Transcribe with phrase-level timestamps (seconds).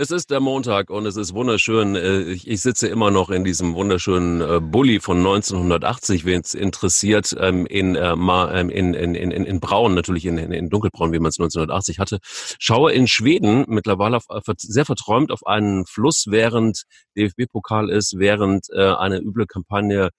[0.00, 1.94] Es ist der Montag und es ist wunderschön.
[1.94, 6.54] Äh, ich, ich sitze immer noch in diesem wunderschönen äh, Bulli von 1980, wen es
[6.54, 11.18] interessiert, ähm, in, äh, ähm, in, in, in, in Braun, natürlich in, in dunkelbraun, wie
[11.18, 12.18] man es 1980 hatte.
[12.22, 14.24] Schaue in Schweden mittlerweile auf,
[14.56, 16.84] sehr verträumt auf einen Fluss, während
[17.18, 20.10] DFB-Pokal ist, während eine üble Kampagne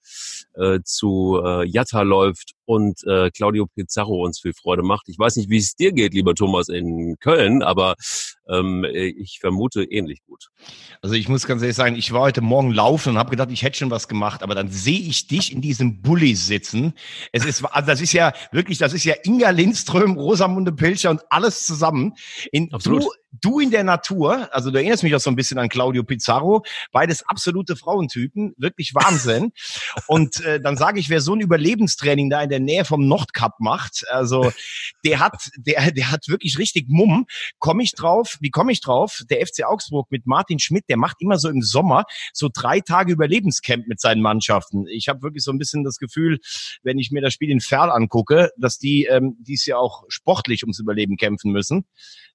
[0.84, 5.08] zu Jatta läuft und äh, Claudio Pizarro uns viel Freude macht.
[5.08, 7.96] Ich weiß nicht, wie es dir geht, lieber Thomas, in Köln, aber
[8.52, 10.48] ähm, ich vermute ähnlich gut.
[11.00, 13.62] Also ich muss ganz ehrlich sagen, ich war heute Morgen laufen und habe gedacht, ich
[13.62, 16.92] hätte schon was gemacht, aber dann sehe ich dich in diesem Bulli sitzen.
[17.32, 21.22] Es ist, also das ist ja wirklich, das ist ja Inga Lindström, Rosamunde Pilcher und
[21.30, 22.14] alles zusammen.
[22.52, 23.04] In, Absolut.
[23.04, 23.10] Du,
[23.40, 26.62] du in der Natur, also du erinnerst mich auch so ein bisschen an Claudio Pizarro,
[26.92, 29.52] beides absolute Frauentypen, wirklich Wahnsinn.
[30.06, 33.54] und äh, dann sage ich, wer so ein Überlebenstraining da in der Nähe vom Nordkap
[33.58, 34.52] macht, also
[35.04, 37.26] der hat, der, der hat wirklich richtig Mumm.
[37.58, 38.36] Komme ich drauf?
[38.40, 39.22] Wie komme ich drauf?
[39.30, 43.12] Der FC Augsburg mit Martin Schmidt, der macht immer so im Sommer so drei Tage
[43.12, 44.86] Überlebenscamp mit seinen Mannschaften.
[44.88, 46.38] Ich habe wirklich so ein bisschen das Gefühl,
[46.82, 50.62] wenn ich mir das Spiel in Ferl angucke, dass die ähm, dies ja auch sportlich
[50.62, 51.86] ums Überleben kämpfen müssen.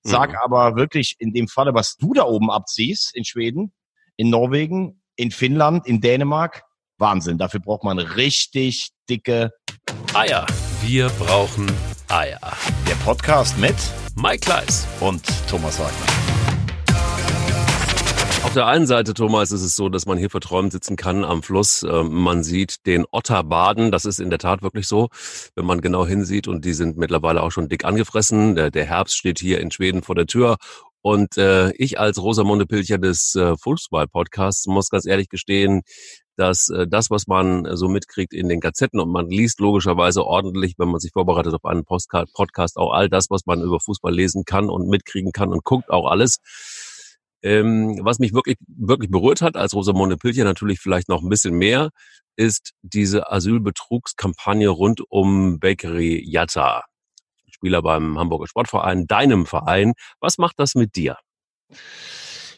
[0.07, 0.37] Sag mhm.
[0.41, 3.73] aber wirklich in dem Falle, was du da oben abziehst in Schweden,
[4.15, 6.63] in Norwegen, in Finnland, in Dänemark,
[6.97, 7.37] Wahnsinn.
[7.37, 9.51] Dafür braucht man richtig dicke
[10.13, 10.45] Eier.
[10.81, 11.69] Wir brauchen
[12.07, 12.39] Eier.
[12.87, 13.75] Der Podcast mit
[14.15, 16.26] Mike Kleiss und Thomas Wagner.
[18.57, 21.43] Auf der einen Seite, Thomas, ist es so, dass man hier verträumt sitzen kann am
[21.43, 21.83] Fluss.
[21.83, 23.91] Ähm, man sieht den Otter baden.
[23.91, 25.09] Das ist in der Tat wirklich so,
[25.53, 26.47] wenn man genau hinsieht.
[26.47, 28.55] Und die sind mittlerweile auch schon dick angefressen.
[28.55, 30.57] Der, der Herbst steht hier in Schweden vor der Tür.
[31.03, 35.83] Und äh, ich als Rosamunde Pilcher des äh, Fußball-Podcasts muss ganz ehrlich gestehen,
[36.35, 40.73] dass äh, das, was man so mitkriegt in den Gazetten und man liest logischerweise ordentlich,
[40.79, 44.45] wenn man sich vorbereitet auf einen Podcast, auch all das, was man über Fußball lesen
[44.45, 46.39] kann und mitkriegen kann und guckt auch alles
[47.47, 51.55] ähm, was mich wirklich, wirklich berührt hat, als Rosamunde Pilcher natürlich vielleicht noch ein bisschen
[51.55, 51.91] mehr,
[52.35, 56.83] ist diese Asylbetrugskampagne rund um Bakery Yatta.
[57.49, 59.93] Spieler beim Hamburger Sportverein, deinem Verein.
[60.19, 61.17] Was macht das mit dir?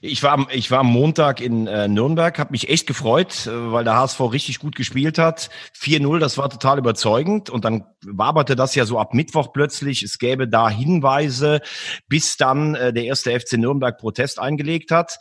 [0.01, 3.83] Ich war, ich war am Montag in äh, Nürnberg, habe mich echt gefreut, äh, weil
[3.83, 5.49] der HSV richtig gut gespielt hat.
[5.77, 7.49] 4-0, das war total überzeugend.
[7.49, 10.01] Und dann waberte das ja so ab Mittwoch plötzlich.
[10.03, 11.59] Es gäbe da Hinweise,
[12.07, 15.17] bis dann äh, der erste FC Nürnberg Protest eingelegt hat.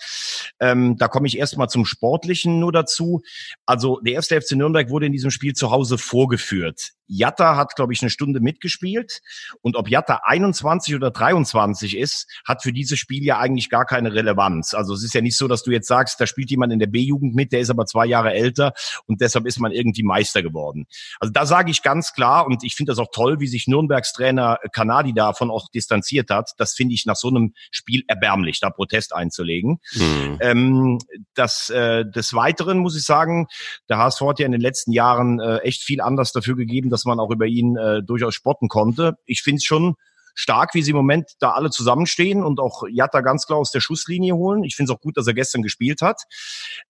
[0.60, 3.22] Ähm, da komme ich erstmal zum Sportlichen nur dazu.
[3.66, 6.92] Also der erste FC Nürnberg wurde in diesem Spiel zu Hause vorgeführt.
[7.08, 9.20] Jatta hat, glaube ich, eine Stunde mitgespielt.
[9.62, 14.12] Und ob Jatta 21 oder 23 ist, hat für dieses Spiel ja eigentlich gar keine
[14.12, 14.74] Relevanz.
[14.74, 16.86] Also es ist ja nicht so, dass du jetzt sagst, da spielt jemand in der
[16.86, 18.74] B-Jugend mit, der ist aber zwei Jahre älter
[19.06, 20.86] und deshalb ist man irgendwie Meister geworden.
[21.18, 24.12] Also da sage ich ganz klar, und ich finde das auch toll, wie sich Nürnbergs
[24.12, 26.52] Trainer Kanadi davon auch distanziert hat.
[26.58, 29.80] Das finde ich nach so einem Spiel erbärmlich, da Protest einzulegen.
[29.94, 30.38] Mhm.
[30.40, 30.98] Ähm,
[31.34, 33.46] das, äh, des Weiteren muss ich sagen,
[33.88, 37.04] der HSV hat ja in den letzten Jahren äh, echt viel anders dafür gegeben, dass
[37.04, 39.16] man auch über ihn äh, durchaus spotten konnte.
[39.24, 39.94] Ich finde es schon
[40.34, 43.80] stark, wie sie im Moment da alle zusammenstehen und auch Jatta ganz klar aus der
[43.80, 44.62] Schusslinie holen.
[44.62, 46.22] Ich finde es auch gut, dass er gestern gespielt hat.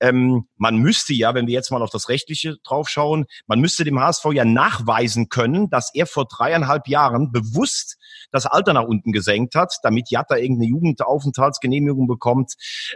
[0.00, 4.00] Ähm, man müsste ja, wenn wir jetzt mal auf das Rechtliche draufschauen, man müsste dem
[4.00, 7.96] HSV ja nachweisen können, dass er vor dreieinhalb Jahren bewusst
[8.30, 12.54] das Alter nach unten gesenkt hat, damit Jatta irgendeine Jugendaufenthaltsgenehmigung bekommt.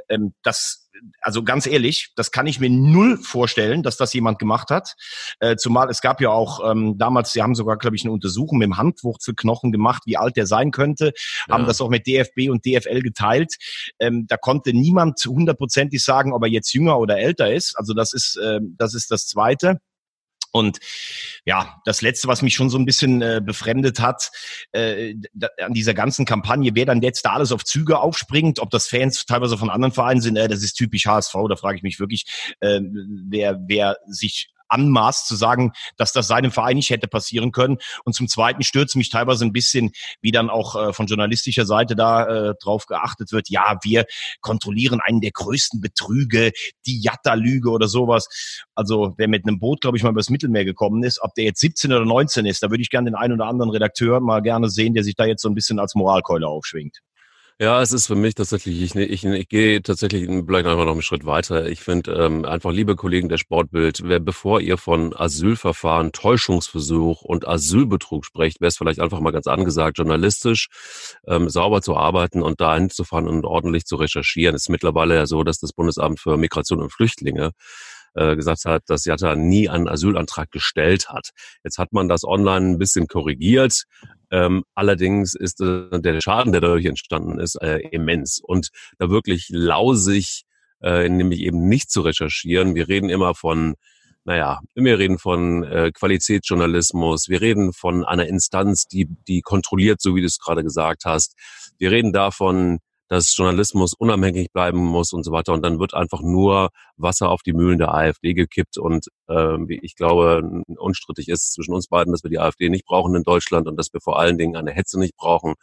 [0.08, 4.70] Ähm, das also ganz ehrlich, das kann ich mir null vorstellen, dass das jemand gemacht
[4.70, 4.94] hat.
[5.40, 8.58] Äh, zumal es gab ja auch ähm, damals, sie haben sogar, glaube ich, eine Untersuchung
[8.58, 11.12] mit dem Handwurzelknochen gemacht, wie alt der sein könnte,
[11.48, 11.54] ja.
[11.54, 13.54] haben das auch mit DFB und DFL geteilt.
[13.98, 17.76] Ähm, da konnte niemand hundertprozentig sagen, ob er jetzt jünger oder älter ist.
[17.76, 19.78] Also das ist, äh, das ist das Zweite.
[20.52, 20.78] Und
[21.44, 24.30] ja, das Letzte, was mich schon so ein bisschen äh, befremdet hat,
[24.72, 25.14] äh,
[25.60, 29.24] an dieser ganzen Kampagne, wer dann jetzt da alles auf Züge aufspringt, ob das Fans
[29.24, 32.54] teilweise von anderen Vereinen sind, äh, das ist typisch HSV, da frage ich mich wirklich,
[32.60, 32.80] äh,
[33.28, 37.78] wer, wer sich anmaßt zu sagen, dass das seinem Verein nicht hätte passieren können.
[38.04, 41.94] Und zum Zweiten stürzt mich teilweise ein bisschen, wie dann auch äh, von journalistischer Seite
[41.96, 44.06] da äh, drauf geachtet wird, ja, wir
[44.40, 46.52] kontrollieren einen der größten Betrüge,
[46.86, 48.28] die Jatta-Lüge oder sowas.
[48.74, 51.60] Also wer mit einem Boot, glaube ich, mal übers Mittelmeer gekommen ist, ob der jetzt
[51.60, 54.68] 17 oder 19 ist, da würde ich gerne den einen oder anderen Redakteur mal gerne
[54.70, 57.00] sehen, der sich da jetzt so ein bisschen als Moralkeule aufschwingt.
[57.62, 61.00] Ja, es ist für mich tatsächlich, ich, ich, ich gehe tatsächlich vielleicht einfach noch einen
[61.00, 61.66] Schritt weiter.
[61.68, 67.46] Ich finde ähm, einfach, liebe Kollegen der Sportbild, wer, bevor ihr von Asylverfahren, Täuschungsversuch und
[67.46, 70.70] Asylbetrug sprecht, wäre es vielleicht einfach mal ganz angesagt, journalistisch
[71.28, 74.56] ähm, sauber zu arbeiten und da hinzufahren und ordentlich zu recherchieren.
[74.56, 77.52] Es ist mittlerweile ja so, dass das Bundesamt für Migration und Flüchtlinge
[78.14, 81.30] äh, gesagt hat, dass Jatta nie einen Asylantrag gestellt hat.
[81.62, 83.84] Jetzt hat man das online ein bisschen korrigiert.
[84.32, 88.40] Ähm, allerdings ist äh, der Schaden, der dadurch entstanden ist, äh, immens.
[88.42, 90.44] Und da wirklich lausig,
[90.82, 92.74] äh, nämlich eben nicht zu recherchieren.
[92.74, 93.74] Wir reden immer von
[94.24, 100.14] naja, wir reden von äh, Qualitätsjournalismus, wir reden von einer Instanz, die, die kontrolliert, so
[100.14, 101.34] wie du es gerade gesagt hast.
[101.78, 102.78] Wir reden davon,
[103.12, 105.52] dass Journalismus unabhängig bleiben muss und so weiter.
[105.52, 108.78] Und dann wird einfach nur Wasser auf die Mühlen der AfD gekippt.
[108.78, 113.14] Und äh, ich glaube, unstrittig ist zwischen uns beiden, dass wir die AfD nicht brauchen
[113.14, 115.56] in Deutschland und dass wir vor allen Dingen eine Hetze nicht brauchen.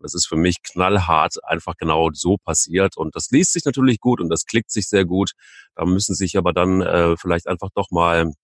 [0.00, 2.98] Das ist für mich knallhart einfach genau so passiert.
[2.98, 5.30] Und das liest sich natürlich gut und das klickt sich sehr gut.
[5.74, 8.34] Da müssen sich aber dann äh, vielleicht einfach doch mal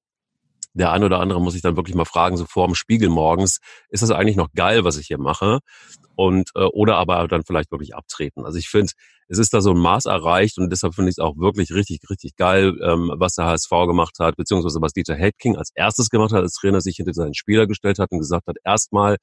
[0.79, 3.59] der eine oder andere muss sich dann wirklich mal fragen, so vor dem Spiegel morgens,
[3.91, 5.61] ist das eigentlich noch geil, was ich hier mache?
[6.17, 8.45] Und äh, oder aber dann vielleicht wirklich abtreten.
[8.45, 8.93] Also ich finde,
[9.29, 12.01] es ist da so ein Maß erreicht und deshalb finde ich es auch wirklich richtig,
[12.11, 16.33] richtig geil, ähm, was der HSV gemacht hat, beziehungsweise was Dieter Heldking als erstes gemacht
[16.33, 19.19] hat, als Trainer sich hinter seinen Spieler gestellt hat und gesagt hat, erstmal,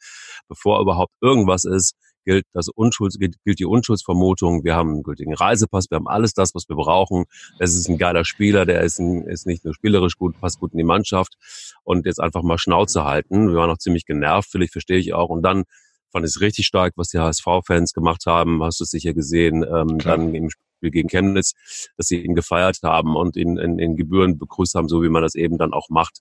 [0.48, 4.63] bevor überhaupt irgendwas ist, gilt, das Unschuld, gilt, die Unschuldsvermutung.
[4.63, 7.25] Wir haben einen gültigen Reisepass, wir haben alles das, was wir brauchen.
[7.60, 10.74] Es ist ein geiler Spieler, der ist, ein, ist nicht nur spielerisch gut, passt gut
[10.74, 11.36] in die Mannschaft.
[11.83, 13.50] Und jetzt einfach mal Schnauze halten.
[13.50, 15.30] Wir waren noch ziemlich genervt, vielleicht verstehe ich auch.
[15.30, 15.63] Und dann
[16.12, 18.63] fand ich es richtig stark, was die HSV-Fans gemacht haben.
[18.63, 21.54] Hast du es sicher gesehen, ähm, dann im Spiel gegen Chemnitz,
[21.98, 25.24] dass sie ihn gefeiert haben und ihn in, in Gebühren begrüßt haben, so wie man
[25.24, 26.19] das eben dann auch macht.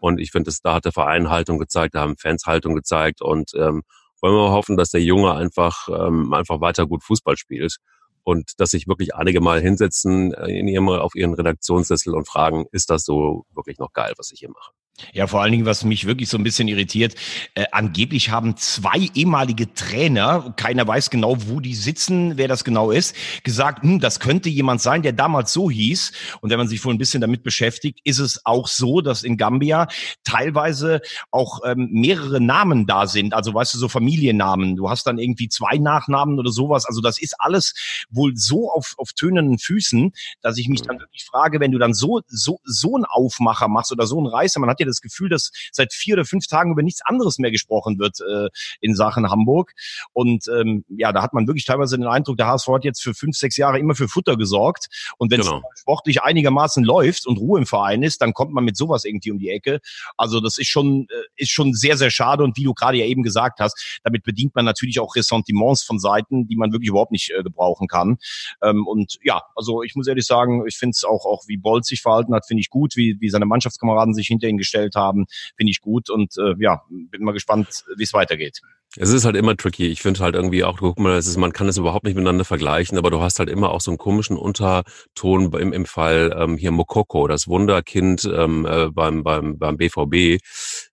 [0.00, 3.52] Und ich finde, da hat der Verein Haltung gezeigt, da haben Fans Haltung gezeigt und
[3.56, 3.82] ähm,
[4.22, 7.76] wollen wir hoffen, dass der Junge einfach, ähm, einfach weiter gut Fußball spielt
[8.24, 12.66] und dass sich wirklich einige mal hinsetzen äh, in ihrem, auf ihren Redaktionssessel und fragen,
[12.72, 14.72] ist das so wirklich noch geil, was ich hier mache?
[15.14, 17.14] Ja, vor allen Dingen, was mich wirklich so ein bisschen irritiert,
[17.54, 22.90] äh, angeblich haben zwei ehemalige Trainer, keiner weiß genau, wo die sitzen, wer das genau
[22.90, 26.12] ist, gesagt, hm, das könnte jemand sein, der damals so hieß.
[26.40, 29.38] Und wenn man sich wohl ein bisschen damit beschäftigt, ist es auch so, dass in
[29.38, 29.88] Gambia
[30.24, 31.00] teilweise
[31.30, 33.32] auch ähm, mehrere Namen da sind.
[33.32, 34.76] Also weißt du, so Familiennamen.
[34.76, 36.84] Du hast dann irgendwie zwei Nachnamen oder sowas.
[36.84, 37.74] Also das ist alles
[38.10, 40.12] wohl so auf, auf tönenden Füßen,
[40.42, 43.90] dass ich mich dann wirklich frage, wenn du dann so, so, so einen Aufmacher machst
[43.90, 46.72] oder so einen Reißer, man hat ja das Gefühl, dass seit vier oder fünf Tagen
[46.72, 48.48] über nichts anderes mehr gesprochen wird äh,
[48.80, 49.72] in Sachen Hamburg.
[50.12, 53.14] Und ähm, ja, da hat man wirklich teilweise den Eindruck, der HSV hat jetzt für
[53.14, 54.86] fünf, sechs Jahre immer für Futter gesorgt.
[55.18, 55.62] Und wenn genau.
[55.74, 59.30] es sportlich einigermaßen läuft und Ruhe im Verein ist, dann kommt man mit sowas irgendwie
[59.30, 59.80] um die Ecke.
[60.16, 62.44] Also das ist schon, äh, ist schon sehr, sehr schade.
[62.44, 65.98] Und wie du gerade ja eben gesagt hast, damit bedient man natürlich auch Ressentiments von
[65.98, 68.18] Seiten, die man wirklich überhaupt nicht äh, gebrauchen kann.
[68.62, 71.84] Ähm, und ja, also ich muss ehrlich sagen, ich finde es auch, auch wie Bolt
[71.84, 75.26] sich verhalten hat, finde ich gut, wie, wie seine Mannschaftskameraden sich hinter ihn gestellt haben,
[75.56, 78.60] finde ich gut und äh, ja, bin mal gespannt, wie es weitergeht.
[78.98, 79.86] Es ist halt immer tricky.
[79.86, 82.44] Ich finde halt irgendwie auch, guck mal, es ist, man kann es überhaupt nicht miteinander
[82.44, 86.58] vergleichen, aber du hast halt immer auch so einen komischen Unterton im, im Fall ähm,
[86.58, 90.42] hier Mokoko, das Wunderkind ähm, äh, beim, beim, beim BVB.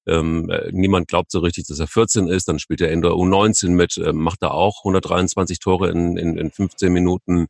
[0.08, 2.48] Ähm, äh, niemand glaubt so richtig, dass er 14 ist.
[2.48, 6.38] Dann spielt er in der U19 mit, äh, macht er auch 123 Tore in, in,
[6.38, 7.48] in 15 Minuten.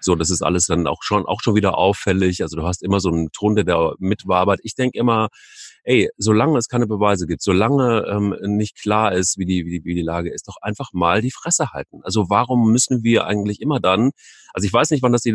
[0.00, 2.42] So, das ist alles dann auch schon, auch schon wieder auffällig.
[2.42, 4.60] Also du hast immer so einen Ton, der da mitwabert.
[4.62, 5.28] Ich denke immer,
[5.88, 9.84] ey, solange es keine Beweise gibt, solange ähm, nicht klar ist, wie die, wie, die,
[9.86, 12.00] wie die Lage ist, doch einfach mal die Fresse halten.
[12.02, 14.10] Also warum müssen wir eigentlich immer dann,
[14.52, 15.32] also ich weiß nicht, wann das, die,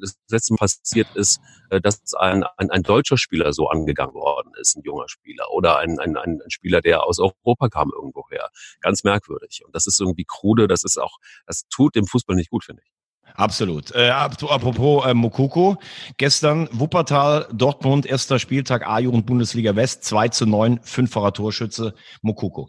[0.00, 1.40] das letzte Mal passiert ist,
[1.70, 5.78] äh, dass ein, ein, ein deutscher Spieler so angegangen worden ist, ein junger Spieler oder
[5.78, 8.50] ein, ein, ein Spieler, der aus Europa kam irgendwoher.
[8.82, 9.62] Ganz merkwürdig.
[9.66, 12.82] Und das ist irgendwie krude, das ist auch, das tut dem Fußball nicht gut, finde
[12.84, 12.91] ich.
[13.34, 13.94] Absolut.
[13.94, 15.78] Äh, apropos äh, Mokoko,
[16.16, 22.68] gestern Wuppertal, Dortmund, erster Spieltag A-Jugend Bundesliga West, 2 zu 9, fünffacher Torschütze, Mokoko.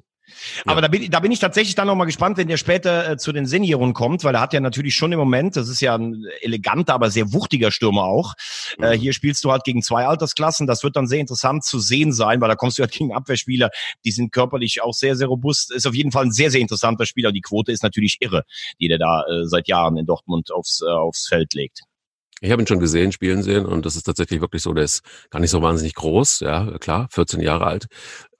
[0.65, 3.17] Aber da, bin, da bin ich tatsächlich dann noch mal gespannt, wenn der später äh,
[3.17, 5.95] zu den Senioren kommt, weil er hat ja natürlich schon im Moment, das ist ja
[5.95, 8.33] ein eleganter, aber sehr wuchtiger Stürmer auch.
[8.77, 8.83] Äh, mhm.
[8.83, 10.67] Äh, hier spielst du halt gegen zwei Altersklassen.
[10.67, 13.69] Das wird dann sehr interessant zu sehen sein, weil da kommst du halt gegen Abwehrspieler,
[14.05, 15.71] die sind körperlich auch sehr, sehr robust.
[15.71, 17.31] Ist auf jeden Fall ein sehr, sehr interessanter Spieler.
[17.31, 18.43] Die Quote ist natürlich irre,
[18.79, 21.81] die der da äh, seit Jahren in Dortmund aufs, äh, aufs Feld legt.
[22.43, 25.01] Ich habe ihn schon gesehen, spielen sehen und das ist tatsächlich wirklich so, der ist
[25.29, 27.85] gar nicht so wahnsinnig groß, ja, klar, 14 Jahre alt,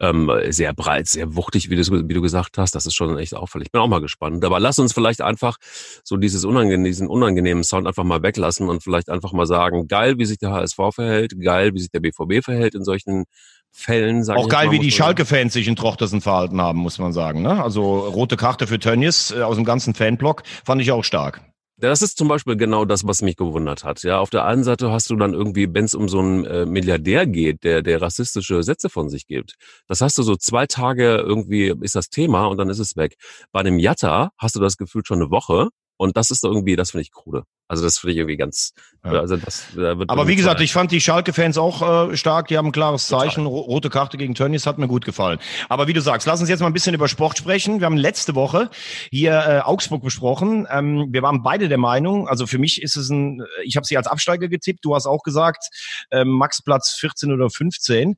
[0.02, 3.34] ähm, sehr breit, sehr wuchtig, wie du, wie du gesagt hast, das ist schon echt
[3.34, 3.68] auffällig.
[3.68, 5.56] Ich bin auch mal gespannt, aber lass uns vielleicht einfach
[6.04, 10.18] so dieses unangenehm, diesen unangenehmen Sound einfach mal weglassen und vielleicht einfach mal sagen, geil,
[10.18, 13.24] wie sich der HSV verhält, geil, wie sich der BVB verhält in solchen
[13.72, 14.30] Fällen.
[14.30, 17.42] Auch geil, mal, wie die Schalke-Fans sich in Trochtersen verhalten haben, muss man sagen.
[17.42, 17.64] Ne?
[17.64, 21.53] Also rote Karte für Tönnies äh, aus dem ganzen Fanblock fand ich auch stark.
[21.84, 24.04] Das ist zum Beispiel genau das, was mich gewundert hat.
[24.04, 26.66] Ja, auf der einen Seite hast du dann irgendwie, wenn es um so einen äh,
[26.66, 29.56] Milliardär geht, der, der rassistische Sätze von sich gibt,
[29.88, 33.18] das hast du so zwei Tage irgendwie ist das Thema und dann ist es weg.
[33.52, 36.92] Bei einem Jatta hast du das Gefühl schon eine Woche und das ist irgendwie, das
[36.92, 37.44] finde ich krude.
[37.74, 38.76] Also das finde ich irgendwie ganz.
[39.04, 39.14] Ja.
[39.14, 42.50] Also das, da wird Aber wie gesagt, ich fand die Schalke-Fans auch äh, stark.
[42.50, 43.48] Die haben ein klares Zeichen.
[43.48, 45.40] Rote Karte gegen Tönnies hat mir gut gefallen.
[45.70, 47.80] Aber wie du sagst, lass uns jetzt mal ein bisschen über Sport sprechen.
[47.80, 48.70] Wir haben letzte Woche
[49.10, 50.68] hier äh, Augsburg besprochen.
[50.70, 52.28] Ähm, wir waren beide der Meinung.
[52.28, 53.42] Also für mich ist es ein.
[53.64, 54.86] Ich habe sie als Absteiger getippt.
[54.86, 55.70] Du hast auch gesagt,
[56.12, 58.16] äh, Max Platz 14 oder 15.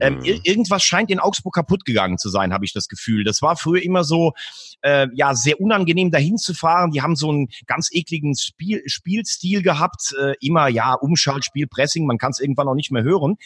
[0.00, 0.40] Ähm, mhm.
[0.42, 3.22] Irgendwas scheint in Augsburg kaputt gegangen zu sein, habe ich das Gefühl.
[3.22, 4.32] Das war früher immer so
[4.82, 6.90] äh, ja sehr unangenehm dahin zu fahren.
[6.90, 12.18] Die haben so einen ganz ekligen Spiel, Spielstil gehabt, äh, immer ja Umschaltspiel, Pressing, man
[12.18, 13.36] kann es irgendwann auch nicht mehr hören.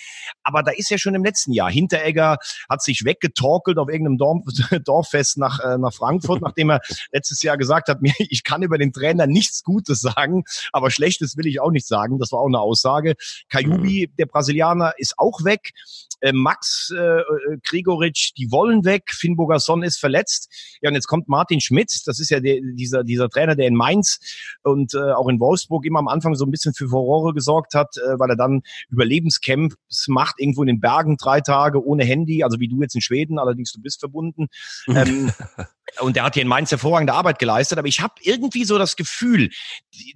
[0.42, 2.38] Aber da ist ja schon im letzten Jahr Hinteregger
[2.68, 4.44] hat sich weggetorkelt auf irgendeinem Dorf,
[4.84, 6.80] Dorffest nach äh, nach Frankfurt, nachdem er
[7.12, 11.36] letztes Jahr gesagt hat, mir ich kann über den Trainer nichts Gutes sagen, aber Schlechtes
[11.36, 12.18] will ich auch nicht sagen.
[12.18, 13.14] Das war auch eine Aussage.
[13.48, 14.16] Kajubi, mhm.
[14.16, 15.72] der Brasilianer, ist auch weg.
[16.20, 17.22] Äh, Max äh,
[17.64, 19.10] Gregoritsch, die wollen weg.
[19.10, 20.48] Finn Bogason ist verletzt.
[20.82, 22.02] Ja, und jetzt kommt Martin Schmidt.
[22.06, 24.18] Das ist ja der, dieser, dieser Trainer, der in Mainz
[24.62, 27.96] und äh, auch in Wolfsburg immer am Anfang so ein bisschen für Furore gesorgt hat,
[27.96, 32.60] äh, weil er dann Überlebenscamps macht, irgendwo in den Bergen drei Tage ohne Handy, also
[32.60, 34.48] wie du jetzt in Schweden, allerdings du bist verbunden.
[34.88, 35.30] ähm,
[36.00, 38.96] und der hat hier in Mainz hervorragende Arbeit geleistet, aber ich habe irgendwie so das
[38.96, 39.50] Gefühl,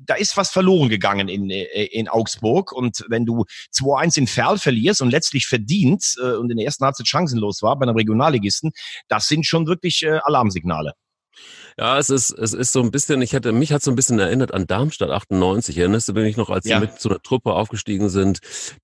[0.01, 2.73] da ist was verloren gegangen in, äh, in Augsburg.
[2.73, 3.45] Und wenn du
[3.75, 7.79] 2-1 in Ferl verlierst und letztlich verdient äh, und in der ersten Halbzeit chancenlos war
[7.79, 8.73] bei einem Regionalligisten,
[9.09, 10.95] das sind schon wirklich äh, Alarmsignale.
[11.77, 14.19] Ja, es ist, es ist so ein bisschen, ich hätte, mich hat so ein bisschen
[14.19, 15.77] erinnert an Darmstadt 98.
[15.77, 16.79] Erinnerst du mich noch, als ja.
[16.79, 18.39] sie mit so einer Truppe aufgestiegen sind,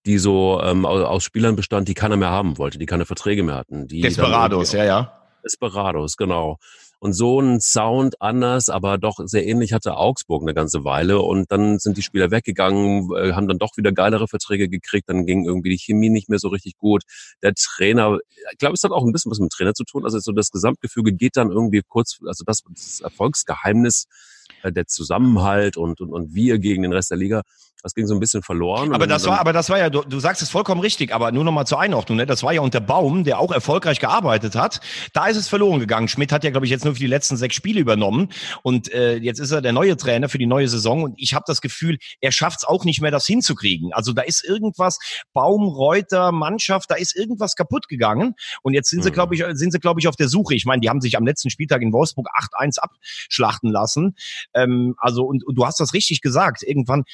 [0.06, 3.56] die so ähm, aus Spielern bestand, die keiner mehr haben wollte, die keine Verträge mehr
[3.56, 3.86] hatten.
[3.86, 5.12] Die Desperados, ja, ja.
[5.44, 6.58] Desperados, genau.
[7.00, 11.20] Und so ein Sound anders, aber doch sehr ähnlich hatte Augsburg eine ganze Weile.
[11.20, 15.08] Und dann sind die Spieler weggegangen, äh, haben dann doch wieder geilere Verträge gekriegt.
[15.08, 17.04] Dann ging irgendwie die Chemie nicht mehr so richtig gut.
[17.42, 18.18] Der Trainer,
[18.52, 20.04] ich glaube, es hat auch ein bisschen was mit dem Trainer zu tun.
[20.04, 24.06] Also so das Gesamtgefüge geht dann irgendwie kurz, also das, das Erfolgsgeheimnis,
[24.62, 27.42] äh, der Zusammenhalt und, und, und wir gegen den Rest der Liga
[27.82, 28.92] das ging so ein bisschen verloren.
[28.94, 31.44] Aber das war, aber das war ja, du, du sagst es vollkommen richtig, aber nur
[31.44, 32.26] noch mal zur Einordnung, ne?
[32.26, 34.80] Das war ja unter Baum, der auch erfolgreich gearbeitet hat.
[35.12, 36.08] Da ist es verloren gegangen.
[36.08, 38.28] Schmidt hat ja, glaube ich, jetzt nur für die letzten sechs Spiele übernommen
[38.62, 41.44] und äh, jetzt ist er der neue Trainer für die neue Saison und ich habe
[41.46, 43.92] das Gefühl, er schafft es auch nicht mehr, das hinzukriegen.
[43.92, 44.98] Also da ist irgendwas,
[45.32, 49.72] Baum, Reuter, Mannschaft, da ist irgendwas kaputt gegangen und jetzt sind sie, glaube ich, sind
[49.72, 50.54] sie, glaube ich, auf der Suche.
[50.54, 54.16] Ich meine, die haben sich am letzten Spieltag in Wolfsburg 8-1 abschlachten lassen.
[54.54, 56.62] Ähm, also und, und du hast das richtig gesagt.
[56.62, 57.04] Irgendwann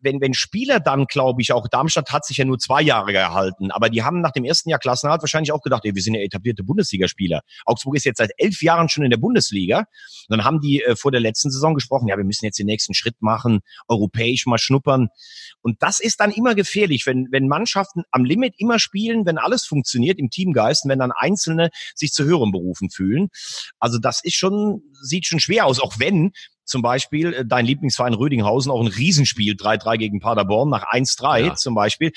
[0.00, 3.70] wenn, wenn Spieler dann, glaube ich, auch Darmstadt hat sich ja nur zwei Jahre gehalten,
[3.70, 6.20] aber die haben nach dem ersten Jahr Klassenhalt wahrscheinlich auch gedacht, ey, wir sind ja
[6.20, 7.42] etablierte Bundesligaspieler.
[7.64, 9.78] Augsburg ist jetzt seit elf Jahren schon in der Bundesliga.
[9.78, 9.86] Und
[10.28, 12.94] dann haben die äh, vor der letzten Saison gesprochen, ja, wir müssen jetzt den nächsten
[12.94, 15.08] Schritt machen, europäisch mal schnuppern.
[15.60, 19.64] Und das ist dann immer gefährlich, wenn, wenn Mannschaften am Limit immer spielen, wenn alles
[19.64, 23.28] funktioniert im Teamgeist, wenn dann Einzelne sich zu höheren Berufen fühlen.
[23.78, 26.32] Also das ist schon, sieht schon schwer aus, auch wenn
[26.64, 31.54] zum Beispiel äh, dein Lieblingsverein Rödinghausen auch ein Riesenspiel 3-3 gegen Paderborn nach 1-3 ja.
[31.54, 32.12] zum Beispiel.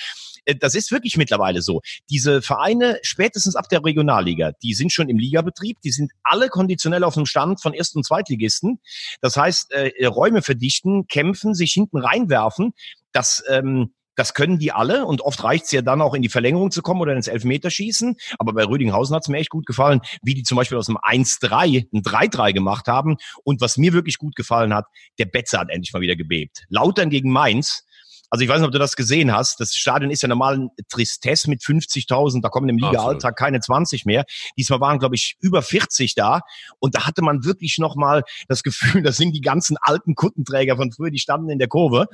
[0.45, 1.81] Äh, das ist wirklich mittlerweile so.
[2.09, 7.03] Diese Vereine, spätestens ab der Regionalliga, die sind schon im Ligabetrieb, die sind alle konditionell
[7.03, 8.79] auf dem Stand von Erst- und Zweitligisten.
[9.21, 12.73] Das heißt, äh, Räume verdichten, kämpfen, sich hinten reinwerfen.
[13.11, 16.71] Das ähm, das können die alle und oft reicht's ja dann auch in die Verlängerung
[16.71, 18.17] zu kommen oder ins Elfmeterschießen.
[18.39, 21.87] Aber bei Rüdinghausen hat's mir echt gut gefallen, wie die zum Beispiel aus dem 1-3
[21.93, 23.17] ein 3-3 gemacht haben.
[23.43, 24.87] Und was mir wirklich gut gefallen hat,
[25.19, 26.65] der Betzer hat endlich mal wieder gebebt.
[26.67, 27.85] Lautern gegen Mainz
[28.29, 29.59] also ich weiß nicht, ob du das gesehen hast.
[29.59, 32.41] Das Stadion ist ja normal ein Tristesse mit 50.000.
[32.41, 34.25] Da kommen im Liga-Alltag keine 20 mehr.
[34.57, 36.41] Diesmal waren, glaube ich, über 40 da.
[36.79, 40.91] Und da hatte man wirklich nochmal das Gefühl, das sind die ganzen alten Kuttenträger von
[40.91, 42.07] früher, die standen in der Kurve.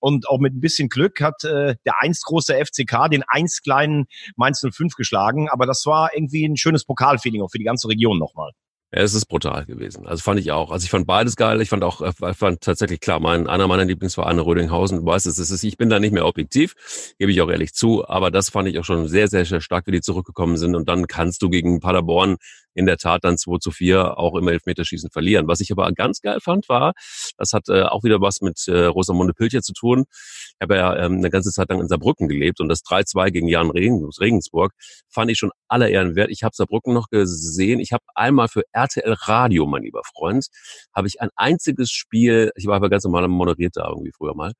[0.00, 4.06] Und auch mit ein bisschen Glück hat äh, der einst große FCK den einst kleinen
[4.36, 5.48] Mainz 05 geschlagen.
[5.48, 8.52] Aber das war irgendwie ein schönes Pokalfeeling auch für die ganze Region nochmal.
[8.94, 10.06] Ja, es ist brutal gewesen.
[10.06, 10.70] Also fand ich auch.
[10.70, 11.62] Also ich fand beides geil.
[11.62, 14.98] Ich fand auch, ich äh, fand tatsächlich klar, mein, einer meiner Lieblingsvereine Rödinghausen.
[14.98, 16.74] Du weißt es, es ist, ich bin da nicht mehr objektiv,
[17.18, 18.06] gebe ich auch ehrlich zu.
[18.06, 20.76] Aber das fand ich auch schon sehr, sehr, sehr stark, wie die zurückgekommen sind.
[20.76, 22.36] Und dann kannst du gegen Paderborn
[22.74, 25.48] in der Tat dann 2 zu 4 auch im Elfmeterschießen verlieren.
[25.48, 26.92] Was ich aber ganz geil fand, war,
[27.36, 30.04] das hat äh, auch wieder was mit äh, Rosamunde Pilcher zu tun.
[30.08, 33.48] Ich habe ja ähm, eine ganze Zeit lang in Saarbrücken gelebt und das 3-2 gegen
[33.48, 34.72] Jan Regensburg
[35.08, 36.30] fand ich schon aller Ehren wert.
[36.30, 37.80] Ich habe Saarbrücken noch gesehen.
[37.80, 40.46] Ich habe einmal für RTL Radio, mein lieber Freund,
[40.94, 44.52] habe ich ein einziges Spiel, ich war aber ganz normal moderiert da irgendwie früher mal,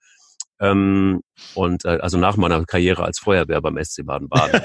[0.63, 1.23] ähm,
[1.55, 4.61] und äh, also nach meiner Karriere als Feuerwehr beim SC Baden-Baden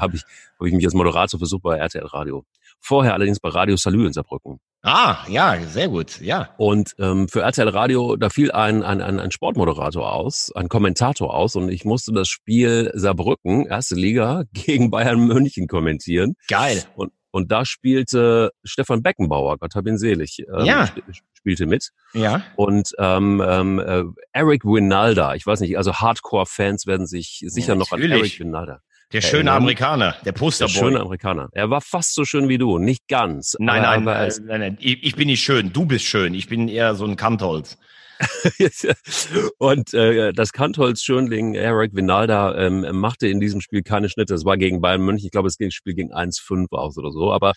[0.00, 0.22] habe ich,
[0.58, 2.44] hab ich mich als Moderator versucht bei RTL Radio.
[2.80, 4.58] Vorher allerdings bei Radio Salü in Saarbrücken.
[4.82, 6.50] Ah, ja, sehr gut, ja.
[6.56, 11.34] Und ähm, für RTL Radio, da fiel ein, ein, ein, ein Sportmoderator aus, ein Kommentator
[11.34, 16.36] aus und ich musste das Spiel Saarbrücken, erste Liga, gegen Bayern München kommentieren.
[16.48, 16.82] Geil.
[16.96, 20.88] Und Und da spielte Stefan Beckenbauer, Gott hab ihn selig, ähm, ja.
[21.32, 21.90] spielte mit.
[22.12, 22.44] Ja.
[22.54, 27.74] Und ähm, ähm, äh, Eric Winalda, ich weiß nicht, also Hardcore-Fans werden sich sicher ja,
[27.74, 28.82] noch an Eric Winalda.
[29.12, 30.72] Der schöne Amerikaner, der Posterboy.
[30.72, 31.48] Der schöne Amerikaner.
[31.50, 33.56] Er war fast so schön wie du, nicht ganz.
[33.58, 35.72] Nein, nein, nein, nein, nein, ich bin nicht schön.
[35.72, 36.34] Du bist schön.
[36.34, 37.78] Ich bin eher so ein Kantholz.
[39.58, 44.34] und äh, das Kantholz-Schönling Eric Vinalda ähm, machte in diesem Spiel keine Schnitte.
[44.34, 45.26] Das war gegen Bayern München.
[45.26, 47.32] Ich glaube, das Spiel ging 1-5 aus oder so.
[47.32, 47.52] Aber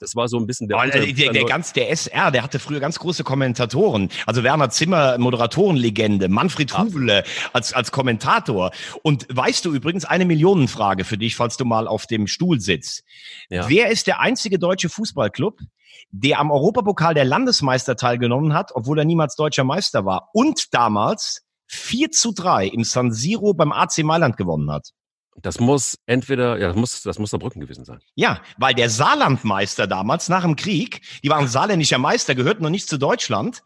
[0.00, 2.80] das war so ein bisschen der, der, der, der ganz der SR, der hatte früher
[2.80, 4.10] ganz große Kommentatoren.
[4.26, 8.70] Also Werner Zimmer, Moderatorenlegende, Manfred Huvele als als Kommentator.
[9.02, 13.04] Und weißt du übrigens eine Millionenfrage für dich, falls du mal auf dem Stuhl sitzt.
[13.48, 13.68] Ja.
[13.68, 15.58] Wer ist der einzige deutsche Fußballclub,
[16.10, 21.42] der am Europapokal der Landesmeister teilgenommen hat, obwohl er niemals deutscher Meister war und damals
[21.66, 24.90] 4 zu 3 im San Siro beim AC Mailand gewonnen hat.
[25.42, 27.98] Das muss entweder, ja, das muss, das muss Saarbrücken gewesen sein.
[28.14, 32.88] Ja, weil der Saarlandmeister damals nach dem Krieg, die waren saarländischer Meister, gehörten noch nicht
[32.88, 33.62] zu Deutschland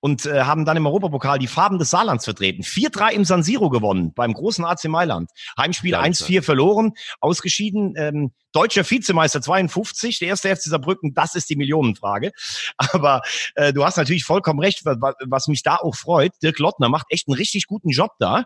[0.00, 2.62] und äh, haben dann im Europapokal die Farben des Saarlands vertreten.
[2.62, 5.30] 4-3 im San Siro gewonnen, beim großen AC Mailand.
[5.56, 7.94] Heimspiel 1-4 verloren, ausgeschieden.
[7.96, 12.32] Ähm, Deutscher Vizemeister 52, der erste FC Saarbrücken, das ist die Millionenfrage.
[12.76, 13.22] Aber
[13.54, 16.32] äh, du hast natürlich vollkommen recht, was, was mich da auch freut.
[16.42, 18.44] Dirk Lottner macht echt einen richtig guten Job da.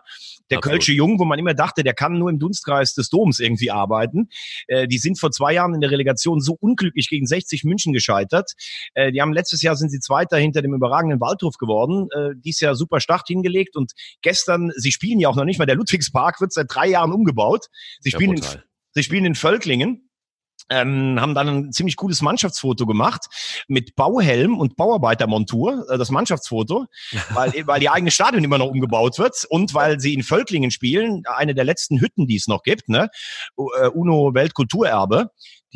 [0.49, 0.63] Der Absolut.
[0.63, 4.29] Kölsche Jung, wo man immer dachte, der kann nur im Dunstkreis des Doms irgendwie arbeiten.
[4.67, 8.53] Äh, die sind vor zwei Jahren in der Relegation so unglücklich gegen 60 München gescheitert.
[8.93, 12.07] Äh, die haben letztes Jahr sind sie Zweiter hinter dem überragenden Waldhof geworden.
[12.11, 15.65] Äh, dies Jahr super Start hingelegt und gestern, sie spielen ja auch noch nicht mal,
[15.65, 17.67] der Ludwigspark wird seit drei Jahren umgebaut.
[17.99, 18.61] Sie spielen ja,
[18.97, 20.09] Sie spielen in Völklingen.
[20.69, 23.27] Ähm, haben dann ein ziemlich cooles Mannschaftsfoto gemacht
[23.67, 26.87] mit Bauhelm und Bauarbeitermontur, äh, das Mannschaftsfoto,
[27.29, 31.23] weil, weil die eigene Stadion immer noch umgebaut wird und weil sie in Völklingen spielen,
[31.27, 33.09] eine der letzten Hütten, die es noch gibt, ne?
[33.55, 35.29] Äh, UNO Weltkulturerbe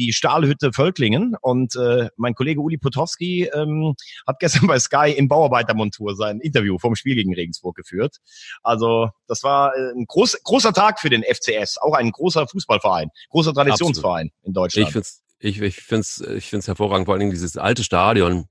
[0.06, 1.36] die Stahlhütte Völklingen.
[1.42, 3.96] Und äh, mein Kollege Uli Potowski ähm,
[4.28, 8.18] hat gestern bei Sky in Bauarbeitermontur sein Interview vom Spiel gegen Regensburg geführt.
[8.64, 13.10] Also das war äh, ein groß, großer Tag für den FCS, auch ein großer Fußballverein,
[13.30, 14.48] großer Traditionsverein Absolut.
[14.48, 14.88] in Deutschland.
[14.88, 18.46] Ich finde es ich, ich find's, ich find's hervorragend, vor allen Dingen dieses alte Stadion,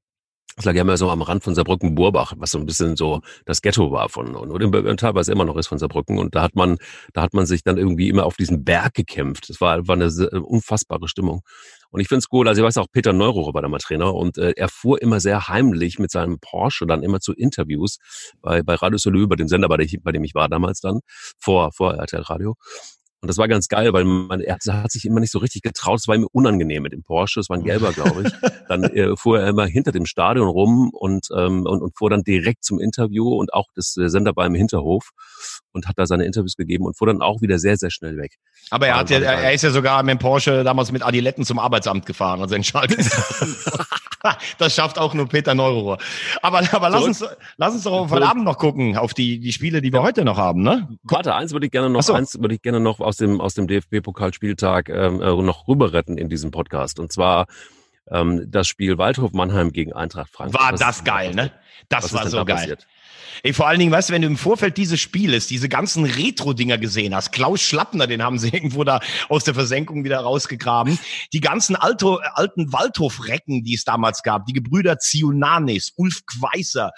[0.57, 3.63] das lag ja immer so am Rand von Saarbrücken-Burbach, was so ein bisschen so das
[3.63, 6.19] Ghetto war von, und, und teilweise immer noch ist von Saarbrücken.
[6.19, 6.79] Und da hat man,
[7.13, 9.49] da hat man sich dann irgendwie immer auf diesen Berg gekämpft.
[9.49, 10.11] Das war, war eine
[10.43, 11.43] unfassbare Stimmung.
[11.91, 14.15] Und ich finde es gut, also ich weiß auch, Peter Neurohrer war da mal Trainer
[14.15, 17.99] und äh, er fuhr immer sehr heimlich mit seinem Porsche dann immer zu Interviews
[18.41, 20.81] bei, bei Radio Solü, bei dem Sender, bei dem, ich, bei dem ich war damals
[20.81, 21.01] dann,
[21.39, 22.55] vor, vor RTL Radio.
[23.23, 26.01] Und das war ganz geil, weil man, er hat sich immer nicht so richtig getraut.
[26.01, 27.41] Es war ihm unangenehm mit dem Porsche.
[27.41, 28.51] Es war ein gelber, glaube ich.
[28.67, 32.23] Dann äh, fuhr er immer hinter dem Stadion rum und, ähm, und, und fuhr dann
[32.23, 35.11] direkt zum Interview und auch das äh, Sender war im Hinterhof
[35.73, 38.37] und hat da seine Interviews gegeben und fuhr dann auch wieder sehr, sehr schnell weg.
[38.71, 41.59] Aber er hat ja, er ist ja sogar mit dem Porsche damals mit Adiletten zum
[41.59, 43.01] Arbeitsamt gefahren, also entscheidet.
[44.59, 45.99] das schafft auch nur Peter Neurohr.
[46.43, 47.25] Aber, aber lass uns,
[47.57, 50.25] lass uns doch auf heute Abend noch gucken, auf die, die Spiele, die wir heute
[50.25, 50.89] noch haben, ne?
[51.05, 52.13] Warte, eins würde ich gerne noch, so.
[52.13, 56.19] eins würde ich gerne noch aus dem, aus dem DFB-Pokalspieltag ähm, äh, noch rüber retten
[56.19, 56.99] in diesem Podcast.
[56.99, 57.47] Und zwar
[58.11, 60.61] ähm, das Spiel Waldhof Mannheim gegen Eintracht Frankfurt.
[60.61, 61.53] War das geil, ne?
[61.89, 62.57] Das war so da geil.
[62.57, 62.87] Passiert?
[63.43, 66.79] Ey, vor allen Dingen, weißt du, wenn du im Vorfeld dieses Spieles diese ganzen Retro-Dinger
[66.79, 70.99] gesehen hast, Klaus Schlappner, den haben sie irgendwo da aus der Versenkung wieder rausgegraben,
[71.33, 76.91] die ganzen Alto, alten Waldhof-Recken, die es damals gab, die Gebrüder Zionanis, Ulf Kweiser,